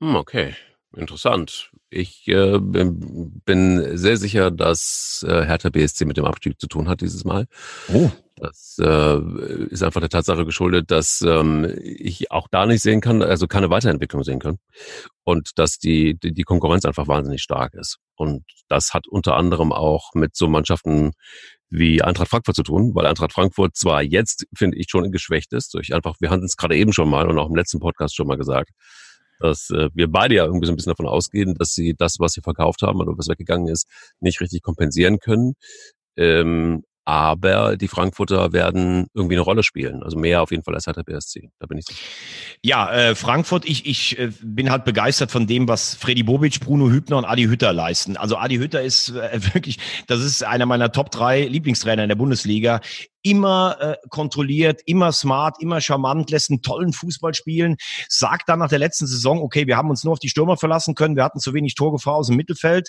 [0.00, 0.54] Hm, okay,
[0.96, 1.70] interessant.
[1.90, 7.00] Ich äh, bin sehr sicher, dass äh, Hertha BSC mit dem Abstieg zu tun hat
[7.00, 7.46] dieses Mal.
[7.92, 8.10] Oh.
[8.36, 9.18] Das äh,
[9.66, 13.68] ist einfach der Tatsache geschuldet, dass ähm, ich auch da nicht sehen kann, also keine
[13.68, 14.56] Weiterentwicklung sehen kann.
[15.24, 17.98] Und dass die, die, die Konkurrenz einfach wahnsinnig stark ist.
[18.16, 21.12] Und das hat unter anderem auch mit so Mannschaften
[21.68, 25.74] wie Eintracht Frankfurt zu tun, weil Eintracht Frankfurt zwar jetzt, finde ich, schon geschwächt ist,
[25.74, 28.26] durch einfach, wir hatten es gerade eben schon mal und auch im letzten Podcast schon
[28.26, 28.70] mal gesagt,
[29.40, 32.32] dass äh, wir beide ja irgendwie so ein bisschen davon ausgehen, dass sie das, was
[32.32, 33.86] sie verkauft haben oder was weggegangen ist,
[34.20, 35.54] nicht richtig kompensieren können.
[36.16, 40.02] Ähm, aber die Frankfurter werden irgendwie eine Rolle spielen.
[40.04, 41.50] Also mehr auf jeden Fall als Hertha BSC.
[41.58, 41.98] Da bin ich sicher.
[42.62, 46.88] Ja, äh, Frankfurt, ich, ich äh, bin halt begeistert von dem, was Freddy Bobic, Bruno
[46.88, 48.16] Hübner und Adi Hütter leisten.
[48.16, 52.16] Also Adi Hütter ist äh, wirklich, das ist einer meiner Top drei Lieblingstrainer in der
[52.16, 52.80] Bundesliga
[53.22, 57.76] immer äh, kontrolliert, immer smart, immer charmant, lässt einen tollen Fußball spielen,
[58.08, 60.94] sagt dann nach der letzten Saison, okay, wir haben uns nur auf die Stürmer verlassen
[60.94, 62.88] können, wir hatten zu wenig Torgefahr aus dem Mittelfeld,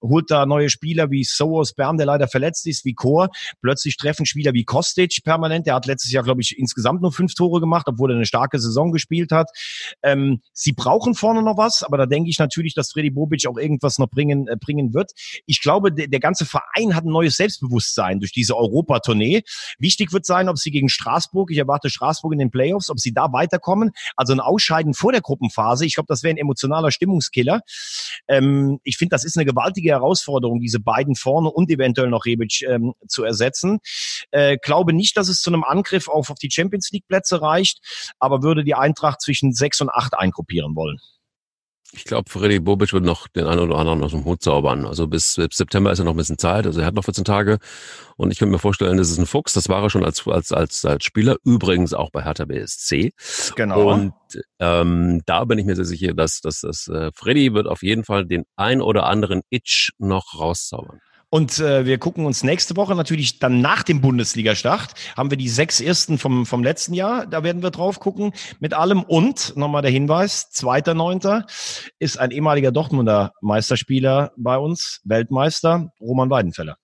[0.00, 3.28] holt da neue Spieler wie Soos Bern, der leider verletzt ist, wie Chor,
[3.60, 7.34] plötzlich treffen Spieler wie Kostic permanent, der hat letztes Jahr, glaube ich, insgesamt nur fünf
[7.34, 9.50] Tore gemacht, obwohl er eine starke Saison gespielt hat.
[10.02, 13.58] Ähm, sie brauchen vorne noch was, aber da denke ich natürlich, dass Freddy Bobic auch
[13.58, 15.12] irgendwas noch bringen, äh, bringen wird.
[15.46, 19.42] Ich glaube, der, der ganze Verein hat ein neues Selbstbewusstsein durch diese Europatournee.
[19.78, 23.12] Wichtig wird sein, ob sie gegen Straßburg, ich erwarte Straßburg in den Playoffs, ob sie
[23.12, 23.92] da weiterkommen.
[24.16, 25.86] Also ein Ausscheiden vor der Gruppenphase.
[25.86, 27.60] Ich glaube, das wäre ein emotionaler Stimmungskiller.
[28.28, 32.62] Ähm, ich finde, das ist eine gewaltige Herausforderung, diese beiden vorne und eventuell noch Rebic
[32.62, 33.80] ähm, zu ersetzen.
[34.30, 37.80] Äh, glaube nicht, dass es zu einem Angriff auf, auf die Champions League Plätze reicht,
[38.18, 40.98] aber würde die Eintracht zwischen sechs und acht eingruppieren wollen.
[41.94, 44.86] Ich glaube, Freddy Bobic wird noch den einen oder anderen aus dem Hut zaubern.
[44.86, 46.66] Also bis, September ist er noch ein bisschen Zeit.
[46.66, 47.58] Also er hat noch 14 Tage.
[48.16, 49.52] Und ich könnte mir vorstellen, das ist ein Fuchs.
[49.52, 51.36] Das war er schon als, als, als, als Spieler.
[51.44, 53.12] Übrigens auch bei Hertha BSC.
[53.56, 53.92] Genau.
[53.92, 54.14] Und
[54.58, 58.04] ähm, da bin ich mir sehr sicher, dass, dass, dass äh, Freddy wird auf jeden
[58.04, 61.00] Fall den ein oder anderen Itch noch rauszaubern.
[61.34, 65.48] Und äh, wir gucken uns nächste Woche natürlich dann nach dem Bundesliga-Start, haben wir die
[65.48, 69.02] sechs ersten vom, vom letzten Jahr, da werden wir drauf gucken mit allem.
[69.02, 71.46] Und nochmal der Hinweis, zweiter Neunter
[71.98, 76.76] ist ein ehemaliger Dortmunder Meisterspieler bei uns, Weltmeister, Roman Weidenfeller.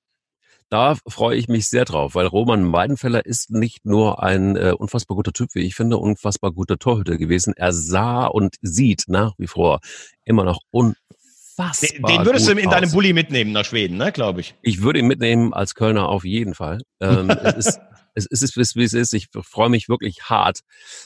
[0.70, 5.16] Da freue ich mich sehr drauf, weil Roman Weidenfeller ist nicht nur ein äh, unfassbar
[5.16, 7.52] guter Typ, wie ich finde, unfassbar guter Torhüter gewesen.
[7.54, 9.80] Er sah und sieht nach wie vor
[10.24, 10.60] immer noch
[11.58, 11.90] unfassbar.
[11.90, 12.74] Den, den würdest du in aus.
[12.74, 14.54] deinem Bulli mitnehmen nach Schweden, ne, glaube ich.
[14.62, 16.80] Ich würde ihn mitnehmen als Kölner auf jeden Fall.
[17.00, 17.80] Ähm, es ist
[18.26, 19.12] es ist, wie es ist.
[19.12, 20.60] Ich freue mich wirklich hart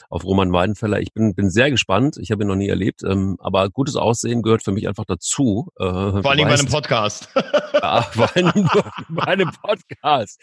[0.09, 0.99] auf Roman Weidenfeller.
[0.99, 2.17] Ich bin, bin sehr gespannt.
[2.19, 3.03] Ich habe ihn noch nie erlebt.
[3.03, 5.69] Ähm, aber gutes Aussehen gehört für mich einfach dazu.
[5.77, 7.29] Äh, vor allem bei einem Podcast.
[7.73, 8.67] ja, vor allem
[9.09, 10.39] bei einem Podcast.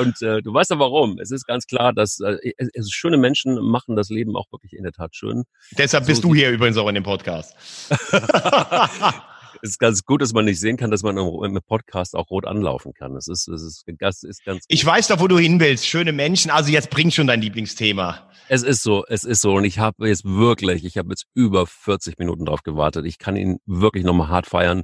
[0.00, 1.18] Und äh, du weißt ja warum.
[1.18, 4.72] Es ist ganz klar, dass äh, es, es, schöne Menschen machen das Leben auch wirklich
[4.72, 5.44] in der Tat schön.
[5.76, 7.54] Deshalb bist so, du hier übrigens auch in dem Podcast.
[9.62, 12.46] es ist ganz gut, dass man nicht sehen kann, dass man im Podcast auch rot
[12.46, 13.14] anlaufen kann.
[13.14, 14.60] Das ist, das ist, das ist ganz.
[14.60, 14.66] Gut.
[14.68, 15.86] Ich weiß doch, wo du hin willst.
[15.86, 16.50] Schöne Menschen.
[16.50, 18.30] Also jetzt bring schon dein Lieblingsthema.
[18.48, 19.54] Es ist so, es ist so.
[19.54, 23.06] Und ich habe jetzt wirklich, ich habe jetzt über 40 Minuten drauf gewartet.
[23.06, 24.82] Ich kann ihn wirklich nochmal hart feiern.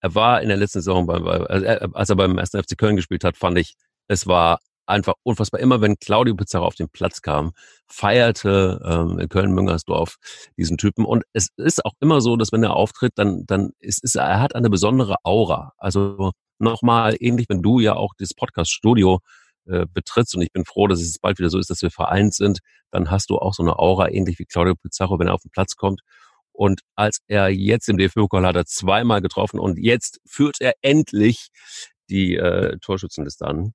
[0.00, 3.36] Er war in der letzten Saison, bei, als er beim ersten FC Köln gespielt hat,
[3.36, 3.74] fand ich,
[4.06, 5.60] es war einfach unfassbar.
[5.60, 7.52] Immer wenn Claudio Pizarro auf den Platz kam,
[7.86, 10.16] feierte ähm, Köln-Müngersdorf
[10.56, 11.04] diesen Typen.
[11.04, 14.40] Und es ist auch immer so, dass wenn er auftritt, dann, dann ist, ist er
[14.40, 15.72] hat eine besondere Aura.
[15.78, 19.20] Also nochmal ähnlich, wenn du ja auch das Podcast-Studio
[19.66, 22.34] äh, betrittst und ich bin froh, dass es bald wieder so ist, dass wir vereint
[22.34, 22.58] sind,
[22.90, 25.50] dann hast du auch so eine Aura, ähnlich wie Claudio Pizarro, wenn er auf den
[25.50, 26.00] Platz kommt.
[26.52, 31.48] Und als er jetzt im DFB-Pokal hat er zweimal getroffen und jetzt führt er endlich
[32.10, 33.72] die äh, Torschützenliste an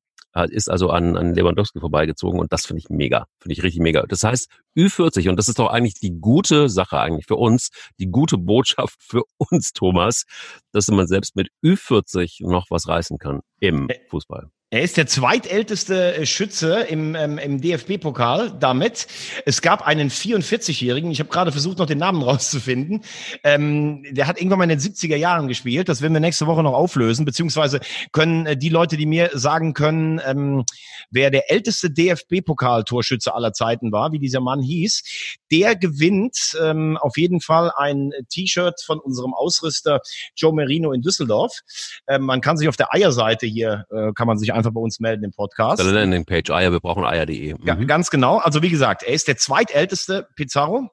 [0.49, 4.03] ist also an, an Lewandowski vorbeigezogen und das finde ich mega, finde ich richtig mega.
[4.07, 7.69] Das heißt, Ü40 und das ist doch eigentlich die gute Sache eigentlich für uns,
[7.99, 10.23] die gute Botschaft für uns, Thomas,
[10.71, 14.49] dass man selbst mit Ü40 noch was reißen kann im Fußball.
[14.71, 19.07] Er ist der zweitälteste äh, Schütze im, ähm, im DFB-Pokal damit.
[19.47, 23.01] Es gab einen 44-Jährigen, ich habe gerade versucht, noch den Namen rauszufinden.
[23.43, 25.89] Ähm, der hat irgendwann mal in den 70er Jahren gespielt.
[25.89, 27.79] Das werden wir nächste Woche noch auflösen, beziehungsweise
[28.11, 30.65] können äh, die Leute, die mir sagen können, ähm,
[31.09, 37.17] wer der älteste DFB-Pokal-Torschütze aller Zeiten war, wie dieser Mann hieß, der gewinnt ähm, auf
[37.17, 40.01] jeden Fall ein T-Shirt von unserem Ausrüster
[40.35, 41.61] Joe Merino in Düsseldorf.
[42.07, 44.99] Ähm, man kann sich auf der Eierseite hier, äh, kann man sich einfach bei uns
[44.99, 45.81] melden im Podcast.
[45.81, 47.53] Landing-Page Eier, wir brauchen Eier.de.
[47.53, 47.65] Mhm.
[47.65, 48.37] Ja, ganz genau.
[48.37, 50.89] Also wie gesagt, er ist der zweitälteste Pizarro.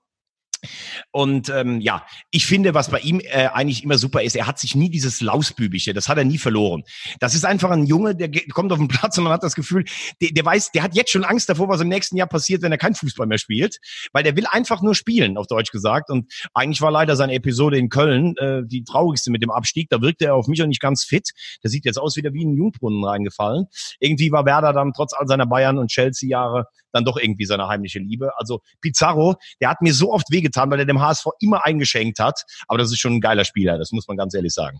[1.12, 4.58] Und ähm, ja, ich finde, was bei ihm äh, eigentlich immer super ist, er hat
[4.58, 6.82] sich nie dieses Lausbübische, das hat er nie verloren.
[7.20, 9.84] Das ist einfach ein Junge, der kommt auf den Platz und man hat das Gefühl,
[10.20, 12.72] der, der weiß, der hat jetzt schon Angst davor, was im nächsten Jahr passiert, wenn
[12.72, 13.78] er kein Fußball mehr spielt,
[14.12, 16.10] weil der will einfach nur spielen, auf Deutsch gesagt.
[16.10, 19.88] Und eigentlich war leider seine Episode in Köln äh, die traurigste mit dem Abstieg.
[19.90, 21.30] Da wirkte er auf mich auch nicht ganz fit.
[21.62, 23.66] Der sieht jetzt aus wieder wie ein Jungbrunnen reingefallen.
[24.00, 27.98] Irgendwie war Werder dann trotz all seiner Bayern- und Chelsea-Jahre dann doch irgendwie seine heimliche
[27.98, 28.30] Liebe.
[28.36, 32.42] Also Pizarro, der hat mir so oft wehgetan, weil er dem HSV immer eingeschenkt hat.
[32.68, 34.78] Aber das ist schon ein geiler Spieler, das muss man ganz ehrlich sagen.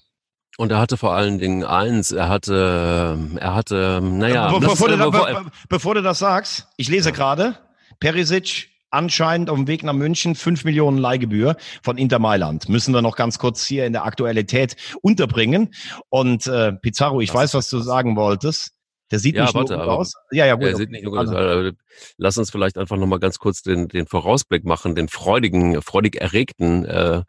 [0.59, 4.51] Und er hatte vor allen Dingen eins, er hatte, er hatte, naja.
[4.51, 7.15] Be bevor, das, du, bevor, be bevor du das sagst, ich lese ja.
[7.15, 7.59] gerade,
[8.01, 12.71] Perisic anscheinend auf dem Weg nach München 5 Millionen Leihgebühr von Inter Mailand.
[12.71, 15.75] Müssen wir noch ganz kurz hier in der Aktualität unterbringen.
[16.09, 18.76] Und äh, Pizarro, ich das weiß, was du sagen wolltest.
[19.11, 20.15] Der sieht ja, nicht warte, nur gut aus.
[20.33, 20.65] Ja, ja, gut.
[20.65, 21.37] Der sieht nicht gut also.
[21.37, 21.73] aus.
[22.17, 26.85] Lass uns vielleicht einfach nochmal ganz kurz den, den Vorausblick machen, den freudigen, freudig erregten
[26.85, 27.23] äh,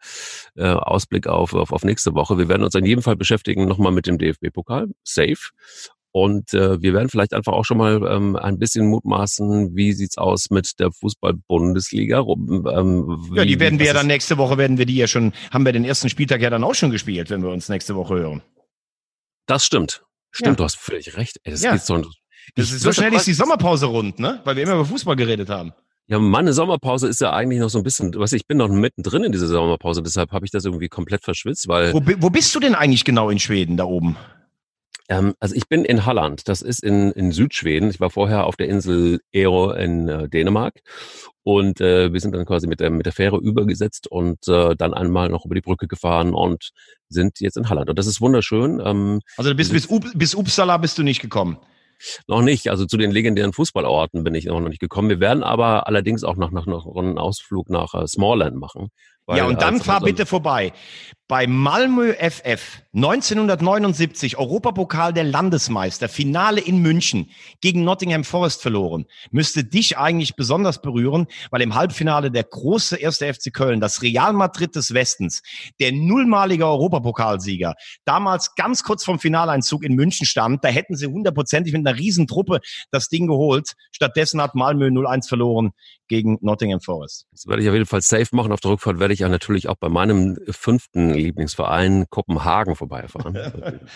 [0.56, 2.36] äh, Ausblick auf, auf, auf nächste Woche.
[2.36, 4.88] Wir werden uns in jedem Fall beschäftigen nochmal mit dem DFB-Pokal.
[5.04, 5.50] Safe.
[6.10, 10.18] Und äh, wir werden vielleicht einfach auch schon mal ähm, ein bisschen mutmaßen, wie sieht's
[10.18, 12.20] aus mit der Fußball-Bundesliga?
[12.20, 15.64] Ähm, ja, die werden wir ja dann nächste Woche, werden wir die ja schon, haben
[15.64, 18.42] wir den ersten Spieltag ja dann auch schon gespielt, wenn wir uns nächste Woche hören.
[19.46, 20.02] Das stimmt.
[20.30, 20.54] Stimmt, ja.
[20.56, 21.38] du hast völlig recht.
[21.44, 21.72] Ey, das ja.
[21.72, 22.02] geht so.
[22.54, 24.40] Das ist so schnell ist die Sommerpause rund, ne?
[24.44, 25.72] Weil wir immer über Fußball geredet haben.
[26.06, 29.24] Ja, meine Sommerpause ist ja eigentlich noch so ein bisschen, was ich bin noch mittendrin
[29.24, 31.92] in dieser Sommerpause, deshalb habe ich das irgendwie komplett verschwitzt, weil.
[31.92, 34.16] Wo, wo bist du denn eigentlich genau in Schweden da oben?
[35.08, 37.90] Ähm, also ich bin in Halland, das ist in, in Südschweden.
[37.90, 40.80] Ich war vorher auf der Insel Ero in äh, Dänemark
[41.42, 44.92] und äh, wir sind dann quasi mit der, mit der Fähre übergesetzt und äh, dann
[44.92, 46.70] einmal noch über die Brücke gefahren und
[47.08, 47.88] sind jetzt in Halland.
[47.88, 48.82] Und das ist wunderschön.
[48.84, 51.58] Ähm, also bis, bis, bis Uppsala bist du nicht gekommen?
[52.26, 52.68] Noch nicht.
[52.68, 55.08] Also zu den legendären Fußballorten bin ich noch nicht gekommen.
[55.08, 58.88] Wir werden aber allerdings auch noch, noch, noch einen Ausflug nach äh, Smallland machen.
[59.28, 60.72] ja, und dann fahr bitte vorbei
[61.28, 69.62] bei Malmö FF 1979 Europapokal der Landesmeister, Finale in München gegen Nottingham Forest verloren, müsste
[69.62, 74.74] dich eigentlich besonders berühren, weil im Halbfinale der große erste FC Köln, das Real Madrid
[74.74, 75.42] des Westens,
[75.80, 77.74] der nullmalige Europapokalsieger,
[78.06, 82.60] damals ganz kurz vom Finaleinzug in München stand, da hätten sie hundertprozentig mit einer Riesentruppe
[82.90, 83.74] das Ding geholt.
[83.92, 85.72] Stattdessen hat Malmö 0-1 verloren
[86.08, 87.26] gegen Nottingham Forest.
[87.32, 88.50] Das werde ich auf jeden Fall safe machen.
[88.50, 93.38] Auf der Rückfahrt werde ich ja natürlich auch bei meinem fünften Lieblingsverein Kopenhagen vorbeifahren.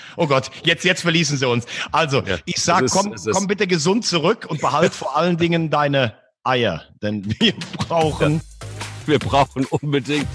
[0.16, 1.66] oh Gott, jetzt, jetzt verließen sie uns.
[1.90, 5.70] Also, ja, ich sag, ist, komm, komm bitte gesund zurück und behalt vor allen Dingen
[5.70, 6.14] deine
[6.44, 8.34] Eier, denn wir brauchen.
[8.34, 8.66] Ja,
[9.06, 10.28] wir brauchen unbedingt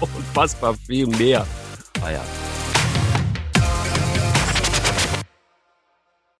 [0.00, 1.46] unfassbar viel mehr
[2.02, 2.22] Eier.